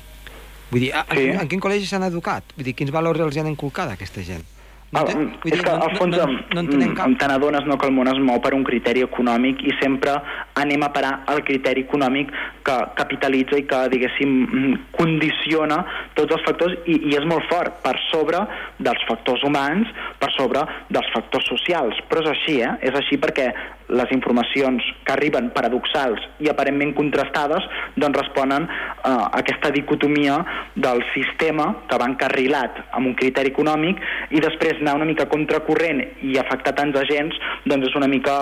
Vull 0.69 0.85
dir, 0.85 0.93
a, 0.93 1.03
sí. 1.09 1.29
a, 1.33 1.41
en 1.43 1.49
quin 1.49 1.61
col·legi 1.61 1.89
s'han 1.89 2.07
educat? 2.07 2.55
Vull 2.55 2.71
dir, 2.71 2.77
quins 2.77 2.93
valors 2.93 3.19
els 3.25 3.37
han 3.41 3.49
inculcat 3.49 3.91
aquesta 3.91 4.23
gent? 4.23 4.45
No, 4.89 5.03
ah, 5.03 5.13
és 5.45 5.51
dir, 5.53 5.59
que 5.61 5.69
al 5.69 5.91
fons 5.99 6.15
no, 6.17 6.25
no, 6.55 6.61
no 6.63 6.77
mm, 6.79 7.17
te 7.21 7.27
n'adones 7.29 7.67
no, 7.69 7.75
que 7.77 7.85
el 7.85 7.93
món 7.93 8.09
es 8.09 8.17
mou 8.25 8.39
per 8.41 8.55
un 8.57 8.63
criteri 8.65 9.03
econòmic 9.05 9.61
i 9.61 9.75
sempre 9.77 10.15
anem 10.63 10.83
a 10.83 10.91
parar 10.95 11.13
al 11.31 11.43
criteri 11.47 11.85
econòmic 11.87 12.31
que 12.65 12.77
capitalitza 12.99 13.57
i 13.57 13.65
que, 13.69 13.81
diguéssim, 13.93 14.35
mm, 14.45 14.77
condiciona 14.97 15.81
tots 16.19 16.35
els 16.35 16.45
factors 16.45 16.77
i, 16.85 16.99
i 17.09 17.17
és 17.17 17.25
molt 17.29 17.47
fort 17.51 17.81
per 17.83 17.95
sobre 18.09 18.43
dels 18.79 19.03
factors 19.09 19.43
humans, 19.47 19.89
per 20.19 20.31
sobre 20.35 20.63
dels 20.89 21.11
factors 21.15 21.47
socials. 21.49 21.99
Però 22.09 22.23
és 22.25 22.31
així, 22.35 22.61
eh? 22.61 22.73
És 22.89 22.95
així 22.99 23.17
perquè 23.17 23.49
les 23.89 24.11
informacions 24.13 24.85
que 25.05 25.13
arriben 25.13 25.49
paradoxals 25.53 26.21
i 26.43 26.49
aparentment 26.51 26.93
contrastades 26.97 27.65
doncs 27.97 28.19
responen 28.21 28.67
eh, 28.69 29.09
a 29.09 29.41
aquesta 29.41 29.71
dicotomia 29.73 30.37
del 30.75 31.01
sistema 31.13 31.71
que 31.89 31.97
va 31.97 32.09
encarrilat 32.11 32.77
amb 32.93 33.09
un 33.09 33.15
criteri 33.17 33.49
econòmic 33.53 34.01
i 34.29 34.43
després 34.45 34.79
anar 34.79 34.95
una 34.99 35.09
mica 35.09 35.25
contracorrent 35.31 36.03
i 36.21 36.37
afectar 36.37 36.75
tants 36.77 36.99
agents 37.01 37.39
doncs 37.65 37.89
és 37.89 37.97
una 37.97 38.07
mica, 38.07 38.35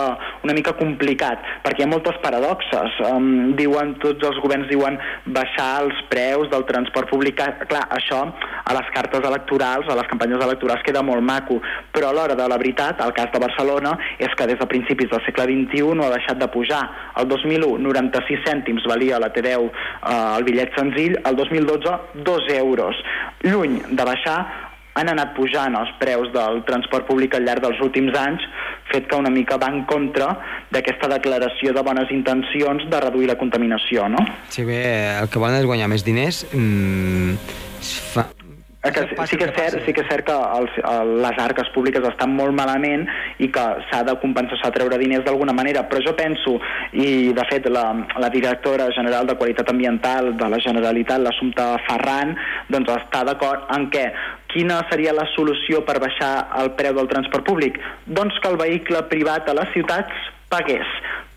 una 0.43 0.55
mica 0.57 0.75
complicat 0.77 1.43
perquè 1.63 1.83
hi 1.83 1.87
ha 1.87 1.91
moltes 1.95 2.06
moltes 2.07 2.21
paradoxes. 2.23 2.95
Um, 3.03 3.55
diuen, 3.57 3.95
tots 3.99 4.23
els 4.27 4.39
governs 4.39 4.67
diuen 4.69 4.97
baixar 5.25 5.83
els 5.83 5.97
preus 6.09 6.49
del 6.49 6.63
transport 6.65 7.09
públic. 7.09 7.35
Clar, 7.67 7.83
això 7.91 8.21
a 8.63 8.75
les 8.75 8.91
cartes 8.95 9.23
electorals, 9.27 9.87
a 9.89 9.95
les 9.95 10.07
campanyes 10.07 10.43
electorals 10.43 10.83
queda 10.83 11.03
molt 11.03 11.23
maco, 11.23 11.59
però 11.91 12.09
a 12.09 12.15
l'hora 12.15 12.35
de 12.35 12.47
la 12.47 12.57
veritat, 12.57 13.01
el 13.03 13.13
cas 13.13 13.31
de 13.33 13.41
Barcelona 13.43 13.97
és 14.19 14.33
que 14.37 14.47
des 14.47 14.59
de 14.59 14.67
principis 14.67 15.09
del 15.11 15.23
segle 15.25 15.47
XXI 15.47 15.95
no 15.97 16.07
ha 16.07 16.13
deixat 16.15 16.39
de 16.39 16.47
pujar. 16.47 16.83
El 17.19 17.27
2001, 17.27 17.81
96 17.83 18.45
cèntims 18.47 18.87
valia 18.87 19.19
la 19.19 19.31
T10 19.33 19.67
eh, 19.67 20.37
el 20.37 20.47
bitllet 20.47 20.75
senzill, 20.77 21.19
el 21.25 21.35
2012, 21.35 21.97
2 22.23 22.53
euros. 22.57 23.03
Lluny 23.43 23.81
de 23.91 24.07
baixar, 24.07 24.39
han 24.97 25.11
anat 25.13 25.35
pujant 25.37 25.77
els 25.79 25.91
preus 26.01 26.31
del 26.33 26.63
transport 26.67 27.07
públic 27.09 27.35
al 27.37 27.45
llarg 27.47 27.63
dels 27.65 27.81
últims 27.85 28.17
anys, 28.17 28.43
fet 28.91 29.07
que 29.09 29.19
una 29.19 29.31
mica 29.33 29.59
va 29.61 29.69
en 29.73 29.83
contra 29.89 30.31
d'aquesta 30.73 31.09
declaració 31.17 31.73
de 31.75 31.83
bones 31.85 32.11
intencions 32.15 32.87
de 32.91 33.03
reduir 33.03 33.29
la 33.31 33.37
contaminació, 33.39 34.07
no? 34.09 34.23
Sí, 34.49 34.65
bé, 34.67 34.81
el 35.21 35.29
que 35.29 35.43
volen 35.43 35.59
és 35.61 35.69
guanyar 35.69 35.91
més 35.91 36.05
diners, 36.07 36.45
mmm, 36.53 37.37
fa, 38.13 38.27
que, 38.91 39.27
sí, 39.27 39.37
que 39.37 39.47
és 39.47 39.55
cert, 39.55 39.79
sí 39.85 39.93
que 39.93 40.03
és 40.03 40.09
cert 40.09 40.25
que 40.27 40.35
els, 40.35 40.75
les 41.23 41.39
arques 41.43 41.69
públiques 41.75 42.05
estan 42.07 42.33
molt 42.37 42.55
malament 42.55 43.05
i 43.43 43.49
que 43.53 43.65
s'ha 43.89 44.03
de 44.07 44.15
compensar, 44.21 44.59
s'ha 44.61 44.71
de 44.71 44.77
treure 44.79 44.99
diners 45.01 45.25
d'alguna 45.25 45.55
manera, 45.55 45.83
però 45.89 46.01
jo 46.05 46.13
penso, 46.17 46.57
i 46.93 47.33
de 47.35 47.45
fet 47.49 47.67
la, 47.73 47.89
la 48.21 48.31
directora 48.33 48.89
general 48.95 49.27
de 49.27 49.37
Qualitat 49.39 49.71
Ambiental 49.73 50.33
de 50.37 50.49
la 50.53 50.61
Generalitat, 50.63 51.23
l'Assumpta 51.23 51.73
Ferran, 51.87 52.35
doncs 52.71 52.93
està 52.95 53.23
d'acord 53.27 53.67
en 53.75 53.89
què 53.93 54.07
quina 54.53 54.79
seria 54.91 55.13
la 55.15 55.27
solució 55.33 55.83
per 55.87 55.99
baixar 56.03 56.31
el 56.61 56.71
preu 56.79 56.95
del 56.97 57.09
transport 57.11 57.45
públic? 57.47 57.79
Doncs 58.05 58.39
que 58.41 58.51
el 58.51 58.59
vehicle 58.59 59.03
privat 59.11 59.49
a 59.49 59.55
les 59.57 59.71
ciutats 59.75 60.29
pagués. 60.51 60.87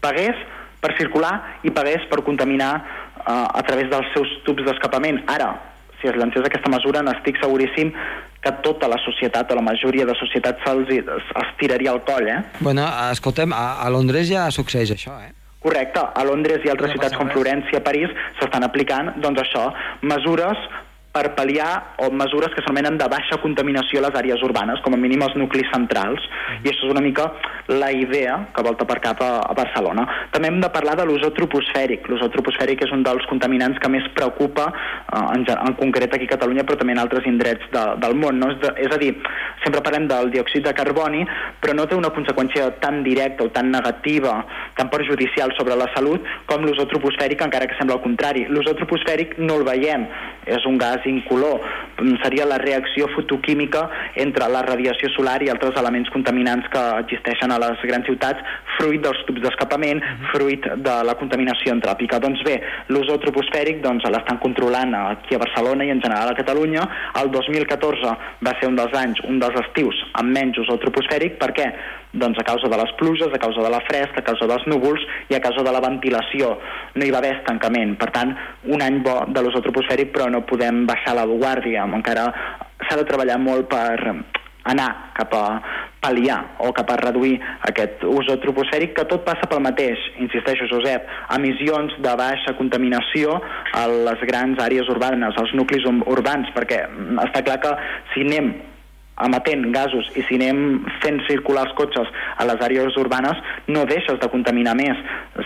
Pagués 0.01 0.39
per 0.81 0.95
circular 0.99 1.35
i 1.67 1.73
pagués 1.75 2.07
per 2.11 2.23
contaminar 2.27 2.73
eh, 2.79 3.33
a 3.33 3.63
través 3.67 3.91
dels 3.93 4.09
seus 4.15 4.33
tubs 4.47 4.65
d'escapament. 4.67 5.23
Ara, 5.29 5.53
si 6.01 6.09
es 6.09 6.17
lancés 6.17 6.47
aquesta 6.47 6.73
mesura, 6.73 7.03
n'estic 7.05 7.41
seguríssim 7.43 7.93
que 8.41 8.53
tota 8.65 8.89
la 8.89 8.97
societat 9.05 9.51
o 9.53 9.59
la 9.59 9.65
majoria 9.65 10.07
de 10.09 10.15
societats 10.17 10.65
se'ls 10.65 10.89
es 10.97 11.51
tiraria 11.61 11.93
al 11.93 12.01
coll, 12.07 12.29
eh? 12.29 12.39
Bueno, 12.61 12.87
escoltem, 13.13 13.53
a, 13.53 13.83
a 13.85 13.91
Londres 13.93 14.31
ja 14.31 14.47
succeeix 14.55 14.95
això, 14.97 15.19
eh? 15.21 15.35
Correcte, 15.61 16.01
a 16.01 16.23
Londres 16.25 16.65
i 16.65 16.71
altres 16.73 16.89
no 16.89 16.97
ciutats 16.97 17.19
com 17.21 17.29
Florència, 17.35 17.83
París, 17.85 18.13
s'estan 18.39 18.65
aplicant, 18.65 19.13
doncs 19.21 19.43
això, 19.43 19.67
mesures 20.01 20.63
per 21.11 21.33
pal·liar 21.35 21.97
o 22.07 22.11
mesures 22.15 22.53
que 22.55 22.63
s'anomenen 22.63 22.99
de 22.99 23.07
baixa 23.11 23.41
contaminació 23.43 23.99
a 23.99 24.05
les 24.07 24.19
àrees 24.21 24.43
urbanes, 24.47 24.79
com 24.85 24.95
a 24.95 25.01
mínim 25.01 25.25
els 25.27 25.35
nuclis 25.39 25.67
centrals, 25.73 26.23
mm. 26.23 26.61
i 26.63 26.71
això 26.71 26.87
és 26.87 26.93
una 26.93 27.03
mica 27.03 27.27
la 27.71 27.91
idea 27.91 28.37
que 28.55 28.63
volta 28.63 28.87
per 28.87 29.01
cap 29.03 29.23
a, 29.23 29.31
a 29.43 29.55
Barcelona. 29.59 30.07
També 30.31 30.51
hem 30.51 30.61
de 30.63 30.71
parlar 30.71 30.95
de 31.01 31.07
l'ozó 31.09 31.33
troposfèric. 31.35 32.07
L'ozó 32.11 32.31
troposfèric 32.31 32.85
és 32.87 32.95
un 32.95 33.03
dels 33.07 33.27
contaminants 33.31 33.79
que 33.83 33.91
més 33.91 34.07
preocupa, 34.15 34.69
eh, 34.71 35.25
en, 35.35 35.47
en 35.51 35.77
concret 35.79 36.15
aquí 36.15 36.31
a 36.31 36.35
Catalunya, 36.37 36.67
però 36.67 36.79
també 36.79 36.95
en 36.95 37.03
altres 37.03 37.27
indrets 37.31 37.67
de, 37.75 37.85
del 38.05 38.15
món. 38.19 38.39
No? 38.43 38.53
És, 38.55 38.63
de, 38.63 38.73
és 38.87 38.95
a 38.95 39.01
dir, 39.03 39.11
sempre 39.65 39.83
parlem 39.87 40.07
del 40.11 40.31
diòxid 40.35 40.67
de 40.67 40.75
carboni, 40.79 41.25
però 41.63 41.75
no 41.75 41.89
té 41.91 41.99
una 41.99 42.13
conseqüència 42.15 42.71
tan 42.83 43.03
directa 43.07 43.49
o 43.49 43.51
tan 43.55 43.71
negativa, 43.75 44.39
tan 44.79 44.91
perjudicial 44.95 45.55
sobre 45.59 45.79
la 45.79 45.91
salut 45.97 46.27
com 46.47 46.63
l'ozó 46.67 46.87
troposfèric, 46.91 47.43
encara 47.43 47.67
que 47.67 47.79
sembla 47.79 47.99
el 47.99 48.05
contrari. 48.07 48.47
L'ozó 48.51 48.77
troposfèric 48.79 49.39
no 49.43 49.59
el 49.59 49.67
veiem, 49.67 50.07
és 50.51 50.67
un 50.67 50.79
gas 50.81 51.00
gas 51.01 51.07
incolor. 51.07 51.61
Seria 52.23 52.47
la 52.47 52.59
reacció 52.59 53.09
fotoquímica 53.15 53.89
entre 54.15 54.49
la 54.49 54.63
radiació 54.63 55.11
solar 55.15 55.43
i 55.43 55.51
altres 55.51 55.77
elements 55.77 56.11
contaminants 56.11 56.69
que 56.73 56.81
existeixen 57.01 57.53
a 57.53 57.59
les 57.61 57.83
grans 57.85 58.07
ciutats, 58.07 58.41
fruit 58.79 59.03
dels 59.03 59.21
tubs 59.27 59.43
d'escapament, 59.43 60.01
fruit 60.33 60.65
de 60.77 60.97
la 61.05 61.15
contaminació 61.21 61.75
antròpica. 61.75 62.21
Doncs 62.21 62.43
bé, 62.47 62.61
l'ozó 62.89 63.19
troposfèric 63.21 63.83
doncs, 63.85 64.05
l'estan 64.09 64.41
controlant 64.41 64.95
aquí 64.95 65.37
a 65.37 65.43
Barcelona 65.43 65.85
i 65.85 65.93
en 65.93 66.01
general 66.01 66.31
a 66.31 66.39
Catalunya. 66.39 66.87
El 67.21 67.31
2014 67.31 68.17
va 68.41 68.57
ser 68.61 68.71
un 68.71 68.79
dels 68.81 68.97
anys, 68.97 69.21
un 69.29 69.41
dels 69.43 69.61
estius 69.61 70.01
amb 70.21 70.33
menys 70.33 70.63
ozó 70.65 70.79
troposfèric. 70.81 71.37
Per 71.41 71.53
què? 71.57 71.69
Doncs 72.13 72.39
a 72.41 72.47
causa 72.47 72.69
de 72.69 72.79
les 72.81 72.93
pluges, 72.99 73.33
a 73.33 73.39
causa 73.39 73.63
de 73.63 73.71
la 73.71 73.81
fresca, 73.87 74.21
a 74.21 74.27
causa 74.27 74.49
dels 74.51 74.67
núvols 74.67 75.05
i 75.31 75.37
a 75.37 75.43
causa 75.43 75.63
de 75.67 75.73
la 75.73 75.83
ventilació. 75.85 76.57
No 76.97 77.07
hi 77.07 77.13
va 77.15 77.23
haver 77.23 77.37
estancament. 77.39 77.97
Per 78.01 78.11
tant, 78.15 78.35
un 78.67 78.83
any 78.83 79.01
bo 79.05 79.21
de 79.29 79.43
l'ús 79.43 79.61
troposfèric, 79.63 80.13
però 80.15 80.31
no 80.31 80.45
podem 80.47 80.85
baixar 80.91 81.15
la 81.19 81.29
guàrdia. 81.29 81.87
Encara 81.87 82.29
s'ha 82.89 82.99
de 82.99 83.07
treballar 83.09 83.39
molt 83.39 83.69
per 83.71 84.17
anar 84.71 84.89
cap 85.17 85.33
a 85.35 85.45
pal·liar 86.01 86.39
o 86.65 86.71
cap 86.77 86.91
a 86.93 86.97
reduir 87.01 87.35
aquest 87.69 88.03
ús 88.09 88.29
troposfèric, 88.43 88.95
que 88.97 89.05
tot 89.09 89.25
passa 89.27 89.49
pel 89.51 89.63
mateix, 89.65 90.01
insisteixo, 90.25 90.69
Josep, 90.71 91.07
emissions 91.37 91.95
de 92.01 92.15
baixa 92.17 92.57
contaminació 92.59 93.37
a 93.77 93.87
les 94.09 94.25
grans 94.31 94.61
àrees 94.65 94.89
urbanes, 94.93 95.37
als 95.37 95.53
nuclis 95.57 95.87
urbans, 95.87 96.49
perquè 96.57 96.83
està 97.27 97.45
clar 97.45 97.61
que 97.65 97.77
si 98.15 98.25
anem 98.27 98.55
emetent 99.27 99.69
gasos 99.75 100.09
i 100.17 100.25
si 100.29 100.39
anem 100.41 100.81
fent 101.05 101.21
circular 101.29 101.67
els 101.69 101.77
cotxes 101.79 102.09
a 102.37 102.47
les 102.49 102.65
àrees 102.65 102.97
urbanes 103.01 103.39
no 103.69 103.85
deixes 103.91 104.19
de 104.21 104.31
contaminar 104.33 104.77
més. 104.79 104.99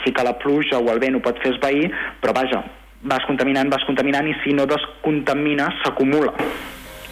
Sí 0.04 0.14
que 0.14 0.26
la 0.26 0.36
pluja 0.38 0.80
o 0.80 0.88
el 0.92 1.02
vent 1.02 1.18
ho 1.18 1.22
pot 1.24 1.40
fer 1.42 1.54
esvair, 1.54 1.90
però 2.22 2.34
vaja, 2.36 2.62
vas 3.04 3.26
contaminant, 3.28 3.70
vas 3.72 3.84
contaminant 3.88 4.28
i 4.30 4.36
si 4.44 4.54
no 4.56 4.68
descontamines 4.70 5.82
s'acumula. 5.84 6.32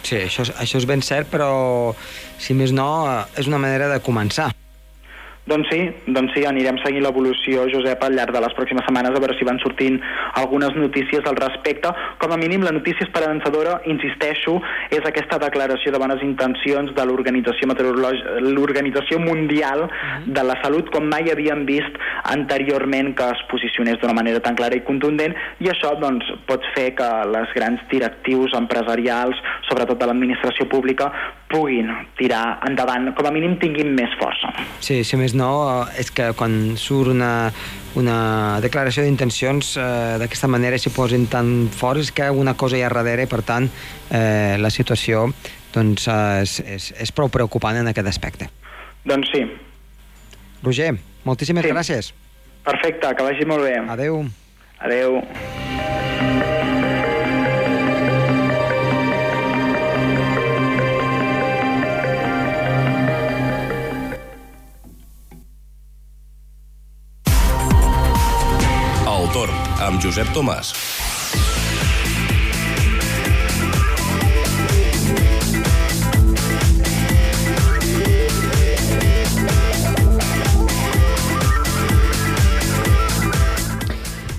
Sí, 0.03 0.17
això, 0.25 0.43
això 0.59 0.81
és 0.81 0.87
ben 0.89 1.01
cert, 1.05 1.29
però 1.31 1.93
si 2.37 2.55
més 2.57 2.73
no, 2.75 2.89
és 3.39 3.47
una 3.47 3.61
manera 3.61 3.87
de 3.91 4.01
començar. 4.03 4.51
Doncs 5.43 5.67
sí, 5.67 5.81
doncs 6.15 6.31
sí, 6.31 6.45
anirem 6.47 6.77
seguint 6.79 7.03
l'evolució, 7.03 7.65
Josep, 7.67 7.99
al 8.05 8.13
llarg 8.15 8.31
de 8.31 8.39
les 8.39 8.53
pròximes 8.55 8.85
setmanes, 8.87 9.11
a 9.11 9.19
veure 9.19 9.35
si 9.35 9.43
van 9.43 9.57
sortint 9.59 9.97
algunes 10.39 10.71
notícies 10.77 11.25
al 11.27 11.35
respecte. 11.35 11.91
Com 12.21 12.31
a 12.31 12.37
mínim, 12.39 12.63
la 12.63 12.71
notícia 12.71 13.03
esperançadora, 13.03 13.73
insisteixo, 13.91 14.55
és 14.87 15.03
aquesta 15.03 15.41
declaració 15.43 15.91
de 15.91 15.99
bones 15.99 16.23
intencions 16.23 16.95
de 16.95 17.07
l'Organització 17.09 17.67
l'Organització 18.53 19.19
Mundial 19.19 19.83
de 20.25 20.45
la 20.47 20.55
Salut, 20.63 20.87
com 20.95 21.11
mai 21.11 21.27
havíem 21.31 21.67
vist 21.67 21.99
anteriorment 22.31 23.11
que 23.19 23.27
es 23.35 23.43
posicionés 23.51 23.99
d'una 23.99 24.15
manera 24.15 24.39
tan 24.39 24.55
clara 24.55 24.79
i 24.79 24.85
contundent, 24.87 25.35
i 25.59 25.67
això 25.67 25.91
doncs, 25.99 26.31
pot 26.47 26.63
fer 26.71 26.93
que 26.95 27.09
les 27.35 27.51
grans 27.57 27.83
directius 27.91 28.55
empresarials, 28.55 29.35
sobretot 29.67 29.99
de 29.99 30.07
l'administració 30.07 30.71
pública, 30.71 31.11
puguin 31.53 31.91
tirar 32.17 32.59
endavant, 32.67 33.11
com 33.13 33.29
a 33.29 33.31
mínim 33.33 33.55
tinguin 33.61 33.93
més 33.95 34.13
força. 34.19 34.49
Sí, 34.83 35.03
si 35.05 35.19
més 35.19 35.35
no, 35.37 35.51
eh, 35.69 36.01
és 36.01 36.09
que 36.11 36.31
quan 36.37 36.75
surt 36.81 37.13
una, 37.13 37.51
una 37.99 38.17
declaració 38.63 39.05
d'intencions 39.05 39.75
eh, 39.77 39.89
d'aquesta 40.23 40.49
manera 40.49 40.79
s'hi 40.81 40.93
posen 40.95 41.27
tan 41.31 41.53
forts 41.73 42.11
que 42.15 42.31
una 42.31 42.57
cosa 42.57 42.79
hi 42.79 42.83
ha 42.85 42.91
darrere, 42.93 43.27
per 43.29 43.43
tant, 43.45 43.69
eh, 44.09 44.57
la 44.57 44.73
situació 44.73 45.29
doncs, 45.73 46.07
és, 46.41 46.59
és, 46.65 46.89
és 47.01 47.13
prou 47.13 47.31
preocupant 47.33 47.77
en 47.79 47.89
aquest 47.89 48.09
aspecte. 48.09 48.49
Doncs 49.05 49.31
sí. 49.33 49.45
Roger, 50.63 50.93
moltíssimes 51.27 51.65
sí. 51.65 51.73
gràcies. 51.73 52.13
Perfecte, 52.63 53.15
que 53.17 53.29
vagi 53.29 53.47
molt 53.49 53.67
bé. 53.67 53.77
Adeu. 53.97 54.23
Adeu. 54.79 55.19
Amb 69.93 70.01
Josep 70.01 70.29
Tomàs. 70.33 70.73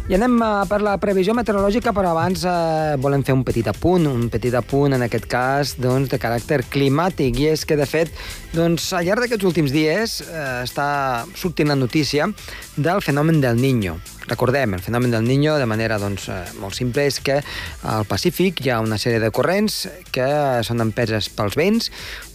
I 0.04 0.16
anem 0.18 0.34
eh, 0.36 0.48
per 0.68 0.78
la 0.84 0.98
previsió 1.00 1.32
meteorològica, 1.34 1.94
però 1.96 2.10
abans 2.12 2.42
eh, 2.44 2.96
volem 3.02 3.24
fer 3.24 3.34
un 3.34 3.42
petit 3.46 3.66
apunt, 3.70 4.04
un 4.10 4.28
petit 4.30 4.54
apunt, 4.54 4.92
en 4.94 5.06
aquest 5.06 5.26
cas, 5.30 5.74
doncs, 5.80 6.10
de 6.12 6.20
caràcter 6.20 6.60
climàtic, 6.70 7.40
i 7.40 7.48
és 7.54 7.64
que, 7.64 7.78
de 7.80 7.86
fet, 7.88 8.12
doncs, 8.52 8.90
al 8.94 9.08
llarg 9.08 9.24
d'aquests 9.24 9.48
últims 9.48 9.74
dies 9.74 10.20
eh, 10.26 10.66
està 10.66 10.88
sortint 11.34 11.72
la 11.72 11.78
notícia 11.78 12.28
del 12.76 13.02
fenomen 13.02 13.40
del 13.42 13.58
Niño. 13.58 13.96
Recordem, 14.26 14.74
el 14.74 14.80
fenomen 14.80 15.10
del 15.10 15.24
Niño, 15.24 15.58
de 15.60 15.66
manera 15.66 15.98
doncs, 16.00 16.28
eh, 16.32 16.40
molt 16.60 16.74
simple, 16.74 17.04
és 17.04 17.20
que 17.20 17.40
al 17.82 18.06
Pacífic 18.08 18.62
hi 18.64 18.70
ha 18.72 18.80
una 18.80 18.96
sèrie 18.96 19.20
de 19.20 19.30
corrents 19.30 19.84
que 20.14 20.28
són 20.64 20.80
empeses 20.80 21.28
pels 21.28 21.58
vents, 21.60 21.90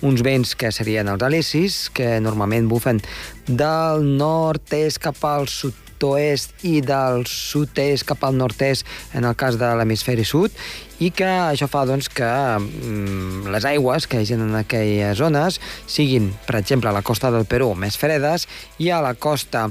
uns 0.05 0.22
vents 0.22 0.53
que 0.55 0.69
serien 0.72 1.10
els 1.10 1.25
alicis, 1.25 1.88
que 1.89 2.19
normalment 2.22 2.69
bufen 2.69 3.01
del 3.48 4.05
nord-est 4.22 5.01
cap 5.01 5.24
al 5.25 5.50
sud 5.50 5.74
nord-oest 6.00 6.63
i 6.63 6.79
del 6.81 7.25
sud-est 7.27 8.05
cap 8.08 8.24
al 8.24 8.36
nord-est 8.38 8.86
en 9.13 9.25
el 9.25 9.36
cas 9.36 9.58
de 9.58 9.67
l'hemisferi 9.75 10.24
sud 10.24 10.51
i 11.00 11.12
que 11.12 11.27
això 11.27 11.67
fa 11.67 11.86
doncs, 11.86 12.10
que 12.10 12.25
mm, 12.25 13.51
les 13.51 13.65
aigües 13.65 14.08
que 14.08 14.22
hi 14.22 14.34
ha 14.34 14.36
en 14.39 14.55
aquelles 14.55 15.17
zones 15.17 15.60
siguin, 15.88 16.34
per 16.46 16.60
exemple, 16.60 16.89
a 16.89 16.93
la 16.93 17.01
costa 17.01 17.31
del 17.31 17.46
Perú 17.46 17.74
més 17.75 17.98
fredes 17.98 18.48
i 18.79 18.89
a 18.89 19.01
la 19.01 19.13
costa 19.13 19.69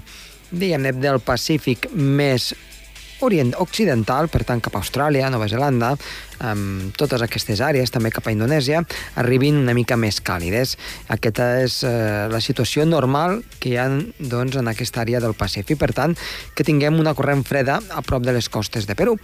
diguem-ne, 0.50 0.94
del 0.96 1.20
Pacífic 1.24 1.90
més 1.94 2.52
orient 3.24 3.52
occidental, 3.58 4.28
per 4.30 4.44
tant 4.46 4.62
cap 4.62 4.76
a 4.76 4.82
Austràlia, 4.82 5.30
Nova 5.30 5.48
Zelanda, 5.50 5.94
amb 6.44 6.94
totes 6.98 7.22
aquestes 7.24 7.60
àrees, 7.64 7.92
també 7.94 8.10
cap 8.14 8.26
a 8.28 8.34
Indonèsia, 8.34 8.82
arribin 9.18 9.58
una 9.60 9.74
mica 9.76 9.96
més 9.98 10.20
càlides. 10.24 10.76
Aquesta 11.12 11.48
és 11.64 11.80
eh, 11.86 12.28
la 12.30 12.40
situació 12.44 12.86
normal 12.88 13.42
que 13.58 13.72
hi 13.72 13.76
ha 13.78 13.88
doncs, 14.18 14.58
en 14.58 14.70
aquesta 14.70 15.02
àrea 15.04 15.22
del 15.24 15.36
Pacífic. 15.38 15.78
Per 15.78 15.90
tant, 15.94 16.14
que 16.54 16.66
tinguem 16.66 16.98
una 16.98 17.14
corrent 17.18 17.44
freda 17.46 17.78
a 17.94 18.02
prop 18.02 18.24
de 18.26 18.34
les 18.36 18.48
costes 18.48 18.86
de 18.86 18.96
Perú. 18.98 19.16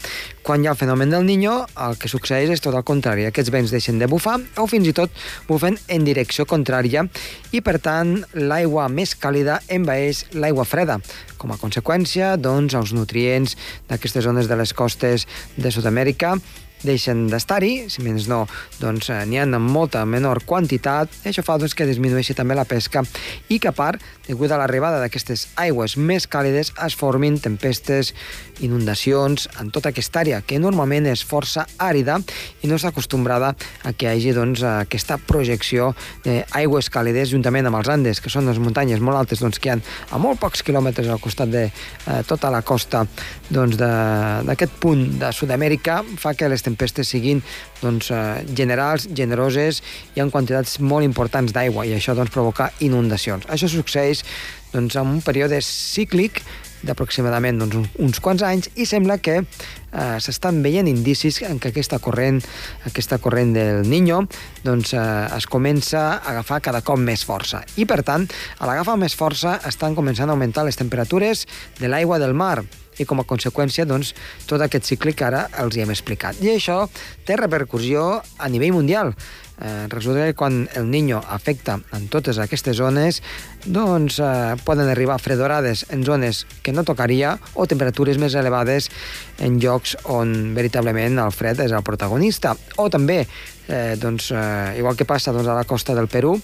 Quan 0.43 0.63
hi 0.63 0.69
ha 0.69 0.75
el 0.75 0.81
fenomen 0.81 1.11
del 1.11 1.27
Niño, 1.27 1.55
el 1.87 1.99
que 2.01 2.11
succeeix 2.11 2.53
és 2.55 2.65
tot 2.65 2.75
el 2.75 2.87
contrari. 2.87 3.27
Aquests 3.29 3.53
vents 3.55 3.75
deixen 3.75 3.99
de 3.99 4.09
bufar 4.11 4.39
o 4.61 4.67
fins 4.71 4.89
i 4.91 4.97
tot 4.97 5.13
bufen 5.49 5.79
en 5.89 6.07
direcció 6.07 6.47
contrària 6.49 7.07
i, 7.53 7.61
per 7.65 7.79
tant, 7.83 8.17
l'aigua 8.35 8.89
més 8.93 9.15
càlida 9.19 9.61
envaeix 9.69 10.25
l'aigua 10.35 10.67
freda. 10.69 10.99
Com 11.39 11.53
a 11.55 11.61
conseqüència, 11.61 12.35
doncs, 12.41 12.77
els 12.79 12.95
nutrients 12.97 13.57
d'aquestes 13.91 14.25
zones 14.25 14.49
de 14.51 14.59
les 14.59 14.73
costes 14.77 15.27
de 15.57 15.73
Sud-amèrica 15.75 16.37
deixen 16.85 17.27
d'estar-hi, 17.33 17.89
si 17.93 18.05
menys 18.05 18.29
no, 18.31 18.45
doncs 18.81 19.11
eh, 19.11 19.23
n'hi 19.29 19.41
ha 19.41 19.47
en 19.49 19.57
molta 19.63 20.05
menor 20.09 20.43
quantitat, 20.47 21.13
i 21.25 21.31
això 21.33 21.45
fa 21.45 21.59
doncs, 21.61 21.75
que 21.75 21.89
disminueixi 21.89 22.37
també 22.37 22.57
la 22.57 22.67
pesca 22.69 23.05
i 23.49 23.59
que 23.59 23.71
a 23.71 23.77
part, 23.77 24.03
degut 24.29 24.53
a 24.53 24.61
l'arribada 24.61 25.01
d'aquestes 25.03 25.49
aigües 25.61 25.97
més 25.97 26.29
càlides, 26.31 26.73
es 26.87 26.97
formin 26.99 27.41
tempestes, 27.43 28.15
inundacions 28.61 29.49
en 29.61 29.73
tota 29.75 29.91
aquesta 29.91 30.23
àrea, 30.23 30.43
que 30.47 30.61
normalment 30.63 31.09
és 31.11 31.25
força 31.27 31.67
àrida 31.79 32.21
i 32.63 32.71
no 32.71 32.79
està 32.79 32.93
acostumbrada 32.93 33.55
a 33.83 33.93
que 33.93 34.07
hi 34.07 34.13
hagi 34.13 34.37
doncs, 34.37 34.63
aquesta 34.63 35.19
projecció 35.19 35.93
d'aigües 36.25 36.91
càlides 36.93 37.33
juntament 37.35 37.67
amb 37.67 37.81
els 37.81 37.91
Andes, 37.91 38.21
que 38.21 38.33
són 38.33 38.47
les 38.51 38.61
muntanyes 38.63 39.03
molt 39.03 39.19
altes 39.19 39.43
doncs, 39.43 39.59
que 39.59 39.73
hi 39.73 39.75
ha 39.75 39.79
a 40.15 40.23
molt 40.23 40.41
pocs 40.41 40.63
quilòmetres 40.63 41.11
al 41.11 41.23
costat 41.23 41.51
de 41.51 41.67
eh, 41.67 42.21
tota 42.29 42.53
la 42.53 42.63
costa 42.63 43.05
doncs, 43.51 43.77
d'aquest 43.81 44.79
punt 44.81 45.07
de 45.19 45.33
Sud-amèrica, 45.35 46.03
fa 46.21 46.35
que 46.39 46.49
les 46.49 46.63
tempestes 46.63 46.85
tempestes 46.85 47.09
siguin 47.09 47.43
doncs, 47.81 48.11
eh, 48.11 48.45
generals, 48.55 49.09
generoses 49.15 49.83
i 50.15 50.21
en 50.21 50.31
quantitats 50.31 50.79
molt 50.81 51.05
importants 51.05 51.53
d'aigua 51.53 51.87
i 51.87 51.95
això 51.95 52.15
doncs, 52.15 52.31
provoca 52.31 52.71
inundacions. 52.81 53.47
Això 53.49 53.69
succeeix 53.69 54.25
doncs, 54.73 54.97
en 54.97 55.07
un 55.07 55.23
període 55.23 55.61
cíclic 55.63 56.43
d'aproximadament 56.85 57.63
doncs, 57.63 57.91
uns 57.99 58.21
quants 58.23 58.45
anys 58.47 58.71
i 58.77 58.87
sembla 58.89 59.19
que 59.23 59.41
eh, 59.41 60.17
s'estan 60.21 60.63
veient 60.65 60.89
indicis 60.91 61.41
en 61.49 61.59
què 61.61 61.73
aquesta 61.73 62.01
corrent, 62.03 62.41
aquesta 62.89 63.19
corrent 63.23 63.55
del 63.57 63.83
Niño 63.89 64.25
doncs, 64.65 64.95
eh, 64.95 65.03
es 65.37 65.49
comença 65.51 66.05
a 66.15 66.35
agafar 66.35 66.61
cada 66.65 66.85
cop 66.85 67.01
més 67.01 67.25
força. 67.27 67.65
I, 67.77 67.89
per 67.89 68.03
tant, 68.07 68.29
a 68.59 68.71
l'agafar 68.71 68.97
més 69.01 69.17
força 69.17 69.59
estan 69.69 69.97
començant 69.99 70.29
a 70.31 70.37
augmentar 70.37 70.67
les 70.67 70.81
temperatures 70.81 71.47
de 71.81 71.91
l'aigua 71.91 72.21
del 72.23 72.35
mar 72.35 72.63
i 72.99 73.07
com 73.09 73.21
a 73.21 73.27
conseqüència 73.29 73.87
doncs, 73.89 74.13
tot 74.49 74.63
aquest 74.63 74.87
cicle 74.87 75.15
que 75.17 75.27
ara 75.27 75.47
els 75.63 75.77
hi 75.77 75.85
hem 75.85 75.93
explicat. 75.95 76.39
I 76.45 76.55
això 76.55 76.85
té 77.27 77.39
repercussió 77.41 78.21
a 78.39 78.51
nivell 78.53 78.77
mundial. 78.77 79.15
Eh, 79.61 79.87
resulta 79.89 80.25
que 80.27 80.35
quan 80.35 80.69
el 80.75 80.91
Niño 80.91 81.23
afecta 81.29 81.79
en 81.93 82.09
totes 82.09 82.39
aquestes 82.43 82.77
zones, 82.77 83.23
doncs 83.65 84.19
eh, 84.19 84.57
poden 84.67 84.91
arribar 84.91 85.21
fredorades 85.23 85.87
en 85.91 86.03
zones 86.05 86.47
que 86.63 86.73
no 86.73 86.83
tocaria 86.83 87.39
o 87.55 87.69
temperatures 87.71 88.19
més 88.19 88.35
elevades 88.35 88.91
en 89.39 89.61
llocs 89.63 89.95
on 90.11 90.55
veritablement 90.59 91.23
el 91.23 91.33
fred 91.33 91.63
és 91.63 91.73
el 91.73 91.87
protagonista. 91.87 92.57
O 92.83 92.91
també, 92.91 93.23
eh, 93.69 93.95
doncs, 94.01 94.33
eh, 94.35 94.75
igual 94.79 94.99
que 94.99 95.07
passa 95.07 95.33
doncs, 95.33 95.49
a 95.49 95.55
la 95.55 95.69
costa 95.71 95.95
del 95.95 96.09
Perú, 96.09 96.41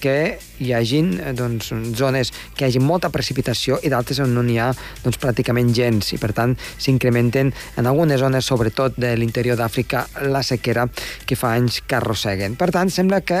que 0.00 0.38
hi 0.58 0.72
hagin 0.76 1.14
eh, 1.20 1.32
doncs, 1.36 1.72
zones 1.98 2.32
que 2.54 2.64
hi 2.64 2.68
hagi 2.68 2.82
molta 2.82 3.10
precipitació 3.14 3.78
i 3.82 3.90
d'altres 3.92 4.20
on 4.24 4.34
no 4.36 4.44
n'hi 4.46 4.58
ha 4.62 4.70
doncs, 5.04 5.18
pràcticament 5.22 5.72
gens 5.76 6.12
i 6.14 6.20
per 6.22 6.32
tant 6.36 6.54
s'incrementen 6.76 7.52
en 7.80 7.90
algunes 7.90 8.20
zones, 8.20 8.46
sobretot 8.46 8.98
de 9.00 9.14
l'interior 9.18 9.58
d'Àfrica, 9.58 10.06
la 10.30 10.44
sequera 10.46 10.86
que 11.26 11.38
fa 11.38 11.54
anys 11.58 11.80
que 11.86 11.98
arrosseguen. 11.98 12.58
Per 12.60 12.70
tant, 12.74 12.90
sembla 12.92 13.22
que 13.26 13.40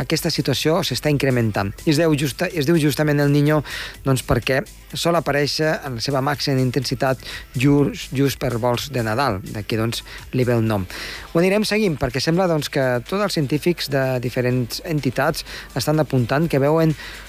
aquesta 0.00 0.30
situació 0.32 0.80
s'està 0.84 1.12
incrementant. 1.12 1.72
I 1.84 1.92
es, 1.94 2.00
deu 2.00 2.14
es 2.16 2.68
diu 2.68 2.80
justament 2.80 3.20
el 3.22 3.32
Niño 3.32 3.62
doncs, 4.04 4.24
perquè 4.26 4.62
sol 4.96 5.16
aparèixer 5.18 5.72
en 5.84 5.98
la 5.98 6.02
seva 6.04 6.22
màxima 6.24 6.62
intensitat 6.62 7.20
just, 7.58 8.12
just 8.14 8.38
per 8.40 8.54
vols 8.62 8.88
de 8.94 9.02
Nadal, 9.04 9.40
d'aquí 9.52 9.78
doncs 9.78 10.02
li 10.36 10.46
ve 10.46 10.54
el 10.56 10.64
nom. 10.66 10.86
Ho 11.32 11.40
anirem 11.40 11.66
seguint 11.68 11.98
perquè 12.00 12.22
sembla 12.22 12.46
doncs, 12.50 12.70
que 12.72 12.84
tots 13.08 13.22
els 13.22 13.36
científics 13.36 13.90
de 13.92 14.04
diferents 14.24 14.80
entitats 14.88 15.44
estan 15.76 16.00
apuntant 16.00 16.45
que 16.48 16.58
veuen 16.58 16.90
Mm, 16.90 17.25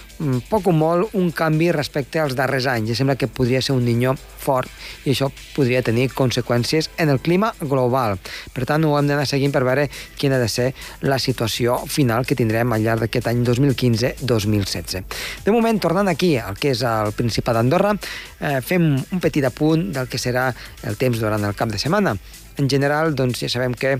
poc 0.50 0.68
o 0.68 0.74
molt 0.76 1.14
un 1.18 1.32
canvi 1.36 1.70
respecte 1.76 2.20
als 2.22 2.36
darrers 2.38 2.68
anys. 2.72 2.92
I 2.92 2.98
sembla 3.00 3.16
que 3.16 3.28
podria 3.28 3.62
ser 3.62 3.76
un 3.76 3.86
niño 3.86 4.16
fort 4.18 4.72
i 5.06 5.12
això 5.14 5.30
podria 5.56 5.84
tenir 5.86 6.10
conseqüències 6.16 6.90
en 6.98 7.12
el 7.14 7.20
clima 7.20 7.54
global. 7.62 8.18
Per 8.54 8.66
tant, 8.70 8.86
ho 8.86 8.96
hem 8.98 9.10
d'anar 9.10 9.28
seguint 9.30 9.54
per 9.54 9.64
veure 9.68 9.88
quina 10.18 10.38
ha 10.38 10.44
de 10.44 10.50
ser 10.52 10.72
la 11.02 11.20
situació 11.20 11.78
final 11.88 12.26
que 12.26 12.38
tindrem 12.40 12.74
al 12.74 12.84
llarg 12.86 13.06
d'aquest 13.06 13.30
any 13.32 13.44
2015-2016. 13.48 15.22
De 15.46 15.54
moment, 15.56 15.80
tornant 15.80 16.10
aquí, 16.12 16.36
al 16.38 16.58
que 16.58 16.74
és 16.74 16.84
el 16.88 17.14
Principat 17.18 17.60
d'Andorra, 17.60 17.94
eh, 18.40 18.60
fem 18.62 18.92
un 18.98 19.24
petit 19.24 19.46
apunt 19.46 19.92
del 19.94 20.10
que 20.10 20.22
serà 20.22 20.50
el 20.84 20.98
temps 20.98 21.20
durant 21.20 21.44
el 21.44 21.56
cap 21.56 21.72
de 21.72 21.80
setmana. 21.82 22.18
En 22.58 22.66
general, 22.68 23.14
doncs, 23.14 23.44
ja 23.44 23.50
sabem 23.54 23.76
que 23.78 23.92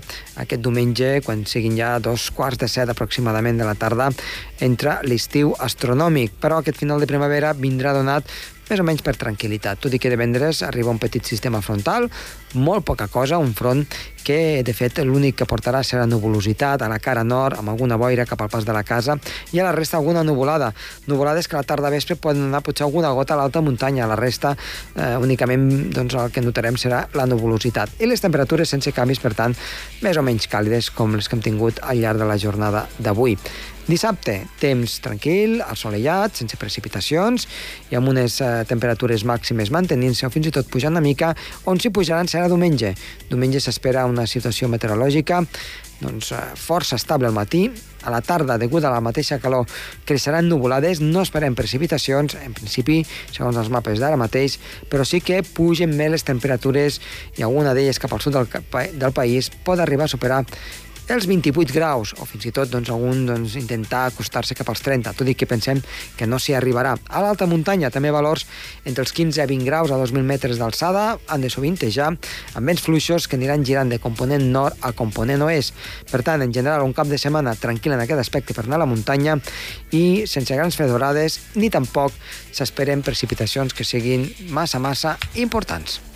aquest 0.42 0.62
diumenge, 0.64 1.20
quan 1.22 1.44
siguin 1.46 1.76
ja 1.78 1.92
dos 2.02 2.24
quarts 2.34 2.58
de 2.58 2.66
set 2.66 2.90
aproximadament 2.90 3.60
de 3.60 3.66
la 3.68 3.76
tarda, 3.78 4.08
entra 4.58 4.96
l'estiu 5.06 5.52
astronòmic, 5.62 6.07
però 6.40 6.58
aquest 6.60 6.78
final 6.78 7.00
de 7.00 7.06
primavera 7.10 7.52
vindrà 7.52 7.92
donat 7.92 8.24
més 8.68 8.80
o 8.80 8.84
menys 8.84 9.00
per 9.04 9.14
tranquil·litat, 9.16 9.80
tot 9.80 9.94
i 9.96 9.98
que 10.00 10.10
divendres 10.12 10.60
arriba 10.66 10.92
un 10.92 11.00
petit 11.00 11.24
sistema 11.24 11.62
frontal, 11.64 12.08
molt 12.60 12.84
poca 12.84 13.06
cosa, 13.08 13.38
un 13.40 13.54
front 13.56 13.84
que 14.24 14.60
de 14.64 14.74
fet 14.76 15.00
l'únic 15.08 15.38
que 15.40 15.46
portarà 15.48 15.80
serà 15.80 16.04
nuvolositat 16.08 16.82
a 16.84 16.90
la 16.92 16.98
cara 17.00 17.24
nord, 17.24 17.56
amb 17.58 17.72
alguna 17.72 17.96
boira 17.96 18.26
cap 18.28 18.42
al 18.44 18.50
pas 18.52 18.66
de 18.68 18.74
la 18.76 18.82
casa, 18.84 19.16
i 19.56 19.60
a 19.60 19.64
la 19.64 19.72
resta 19.72 19.96
alguna 19.96 20.24
nuvolada. 20.24 20.74
Nuvolades 21.06 21.48
que 21.48 21.56
a 21.56 21.62
la 21.62 21.68
tarda 21.68 21.92
vespre 21.92 22.18
poden 22.20 22.50
anar 22.50 22.60
potser 22.64 22.84
alguna 22.84 23.14
gota 23.16 23.34
a 23.34 23.40
l'alta 23.40 23.64
muntanya, 23.64 24.04
a 24.04 24.10
la 24.12 24.20
resta 24.20 24.52
eh, 24.52 25.16
únicament 25.16 25.88
doncs, 25.94 26.18
el 26.20 26.34
que 26.34 26.44
notarem 26.44 26.76
serà 26.76 27.06
la 27.16 27.24
nuvolositat. 27.30 27.96
I 28.04 28.10
les 28.10 28.20
temperatures 28.20 28.68
sense 28.68 28.92
canvis, 28.92 29.22
per 29.24 29.32
tant, 29.38 29.56
més 30.04 30.20
o 30.20 30.26
menys 30.26 30.48
càlides 30.52 30.92
com 30.92 31.16
les 31.16 31.28
que 31.28 31.38
hem 31.38 31.44
tingut 31.48 31.80
al 31.80 32.04
llarg 32.04 32.20
de 32.20 32.28
la 32.28 32.36
jornada 32.36 32.84
d'avui. 33.00 33.38
Dissabte, 33.88 34.42
temps 34.60 34.98
tranquil, 35.00 35.62
assolellat, 35.64 36.34
sense 36.36 36.58
precipitacions 36.60 37.46
i 37.88 37.96
amb 37.96 38.10
unes 38.12 38.34
eh, 38.44 38.50
temperatures 38.68 39.24
màximes 39.24 39.72
mantenint-se 39.72 40.28
o 40.28 40.32
fins 40.34 40.50
i 40.50 40.52
tot 40.52 40.68
pujant 40.68 40.92
una 40.92 41.00
mica, 41.00 41.30
on 41.64 41.80
s'hi 41.80 41.88
pujaran 41.88 42.28
serà 42.28 42.50
diumenge. 42.52 42.92
Diumenge 43.30 43.62
s'espera 43.64 44.04
una 44.04 44.26
situació 44.28 44.68
meteorològica 44.68 45.40
doncs, 46.02 46.32
eh, 46.32 46.42
força 46.54 46.96
estable 46.96 47.26
al 47.26 47.32
matí, 47.32 47.70
a 48.04 48.10
la 48.10 48.20
tarda, 48.20 48.58
degut 48.58 48.84
a 48.84 48.90
la 48.92 49.00
mateixa 49.00 49.40
calor, 49.40 49.66
creixeran 50.04 50.48
nuvolades, 50.48 51.00
no 51.00 51.24
esperem 51.24 51.56
precipitacions, 51.58 52.36
en 52.44 52.52
principi, 52.54 53.00
segons 53.32 53.56
els 53.56 53.70
mapes 53.72 53.98
d'ara 53.98 54.20
mateix, 54.20 54.58
però 54.88 55.04
sí 55.08 55.20
que 55.20 55.42
pugen 55.42 55.96
més 55.96 56.12
les 56.12 56.28
temperatures 56.28 57.00
i 57.36 57.42
alguna 57.42 57.74
d'elles 57.74 57.98
cap 57.98 58.12
al 58.12 58.20
sud 58.20 58.36
del, 58.36 58.46
del 58.94 59.16
país 59.16 59.50
pot 59.64 59.80
arribar 59.80 60.06
a 60.06 60.14
superar 60.14 60.44
els 61.08 61.26
28 61.26 61.72
graus, 61.72 62.12
o 62.20 62.26
fins 62.28 62.44
i 62.48 62.52
tot 62.52 62.68
doncs, 62.68 62.90
algun 62.92 63.24
doncs, 63.28 63.54
intentar 63.56 64.06
acostar-se 64.10 64.56
cap 64.58 64.68
als 64.68 64.82
30, 64.84 65.14
tot 65.16 65.28
i 65.30 65.34
que 65.38 65.48
pensem 65.48 65.80
que 66.18 66.26
no 66.28 66.36
s'hi 66.36 66.52
arribarà. 66.58 66.94
A 67.08 67.22
l'alta 67.24 67.48
muntanya 67.48 67.90
també 67.94 68.10
valors 68.12 68.44
entre 68.84 69.04
els 69.06 69.14
15 69.16 69.40
a 69.42 69.46
20 69.48 69.64
graus 69.68 69.92
a 69.92 70.00
2.000 70.00 70.26
metres 70.28 70.60
d'alçada 70.60 71.18
han 71.26 71.44
de 71.44 71.50
sovintejar 71.52 72.10
amb 72.12 72.64
vents 72.68 72.84
fluixos 72.84 73.28
que 73.28 73.38
aniran 73.40 73.64
girant 73.64 73.88
de 73.88 74.00
component 74.02 74.44
nord 74.52 74.76
a 74.82 74.92
component 74.92 75.46
oest. 75.46 75.76
Per 76.10 76.20
tant, 76.26 76.44
en 76.44 76.52
general, 76.52 76.84
un 76.84 76.96
cap 76.96 77.08
de 77.08 77.20
setmana 77.20 77.56
tranquil 77.56 77.96
en 77.96 78.04
aquest 78.04 78.24
aspecte 78.24 78.56
per 78.56 78.66
anar 78.66 78.80
a 78.80 78.84
la 78.84 78.90
muntanya 78.90 79.38
i 79.96 80.26
sense 80.26 80.54
grans 80.54 80.76
fredorades 80.76 81.40
ni 81.56 81.72
tampoc 81.72 82.12
s'esperen 82.52 83.06
precipitacions 83.06 83.72
que 83.72 83.86
siguin 83.86 84.28
massa, 84.52 84.78
massa 84.82 85.16
importants. 85.36 86.07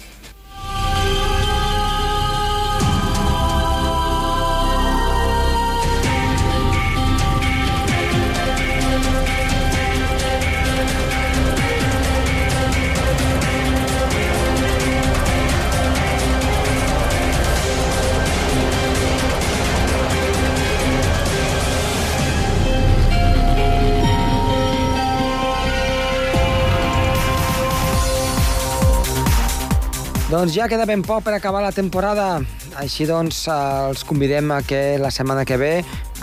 Doncs 30.32 30.54
ja 30.56 30.64
queda 30.64 30.86
ben 30.88 31.02
poc 31.04 31.26
per 31.26 31.34
acabar 31.36 31.60
la 31.60 31.74
temporada. 31.76 32.38
Així 32.80 33.04
doncs, 33.04 33.42
els 33.52 34.00
convidem 34.08 34.48
a 34.54 34.62
que 34.64 34.96
la 34.96 35.10
setmana 35.12 35.42
que 35.44 35.58
ve 35.60 35.72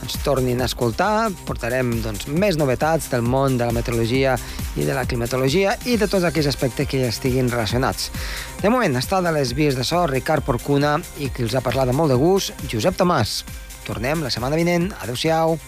ens 0.02 0.15
tornin 0.26 0.63
a 0.63 0.65
escoltar. 0.65 1.28
Portarem 1.45 1.91
doncs, 2.02 2.26
més 2.26 2.58
novetats 2.58 3.12
del 3.12 3.22
món 3.22 3.60
de 3.60 3.67
la 3.69 3.76
meteorologia 3.76 4.34
i 4.82 4.88
de 4.88 4.95
la 4.98 5.06
climatologia 5.06 5.76
i 5.86 6.00
de 6.02 6.08
tots 6.10 6.26
aquells 6.26 6.50
aspectes 6.50 6.89
que 6.89 7.04
estiguin 7.06 7.54
relacionats. 7.54 8.10
De 8.63 8.74
moment 8.74 8.98
està 8.98 9.22
de 9.22 9.36
les 9.36 9.54
vies 9.54 9.78
de 9.78 9.86
so 9.86 10.08
Ricard 10.10 10.48
Porcuna 10.48 10.95
i 11.22 11.30
qui 11.30 11.45
els 11.45 11.54
ha 11.54 11.62
parlat 11.62 11.93
de 11.93 11.93
molt 11.93 12.10
de 12.10 12.17
gust, 12.17 12.65
Josep 12.65 12.98
Tomàs. 12.98 13.43
Tornem 13.86 14.26
la 14.26 14.34
setmana 14.34 14.58
vinent. 14.58 14.89
Adéu-siau. 15.04 15.60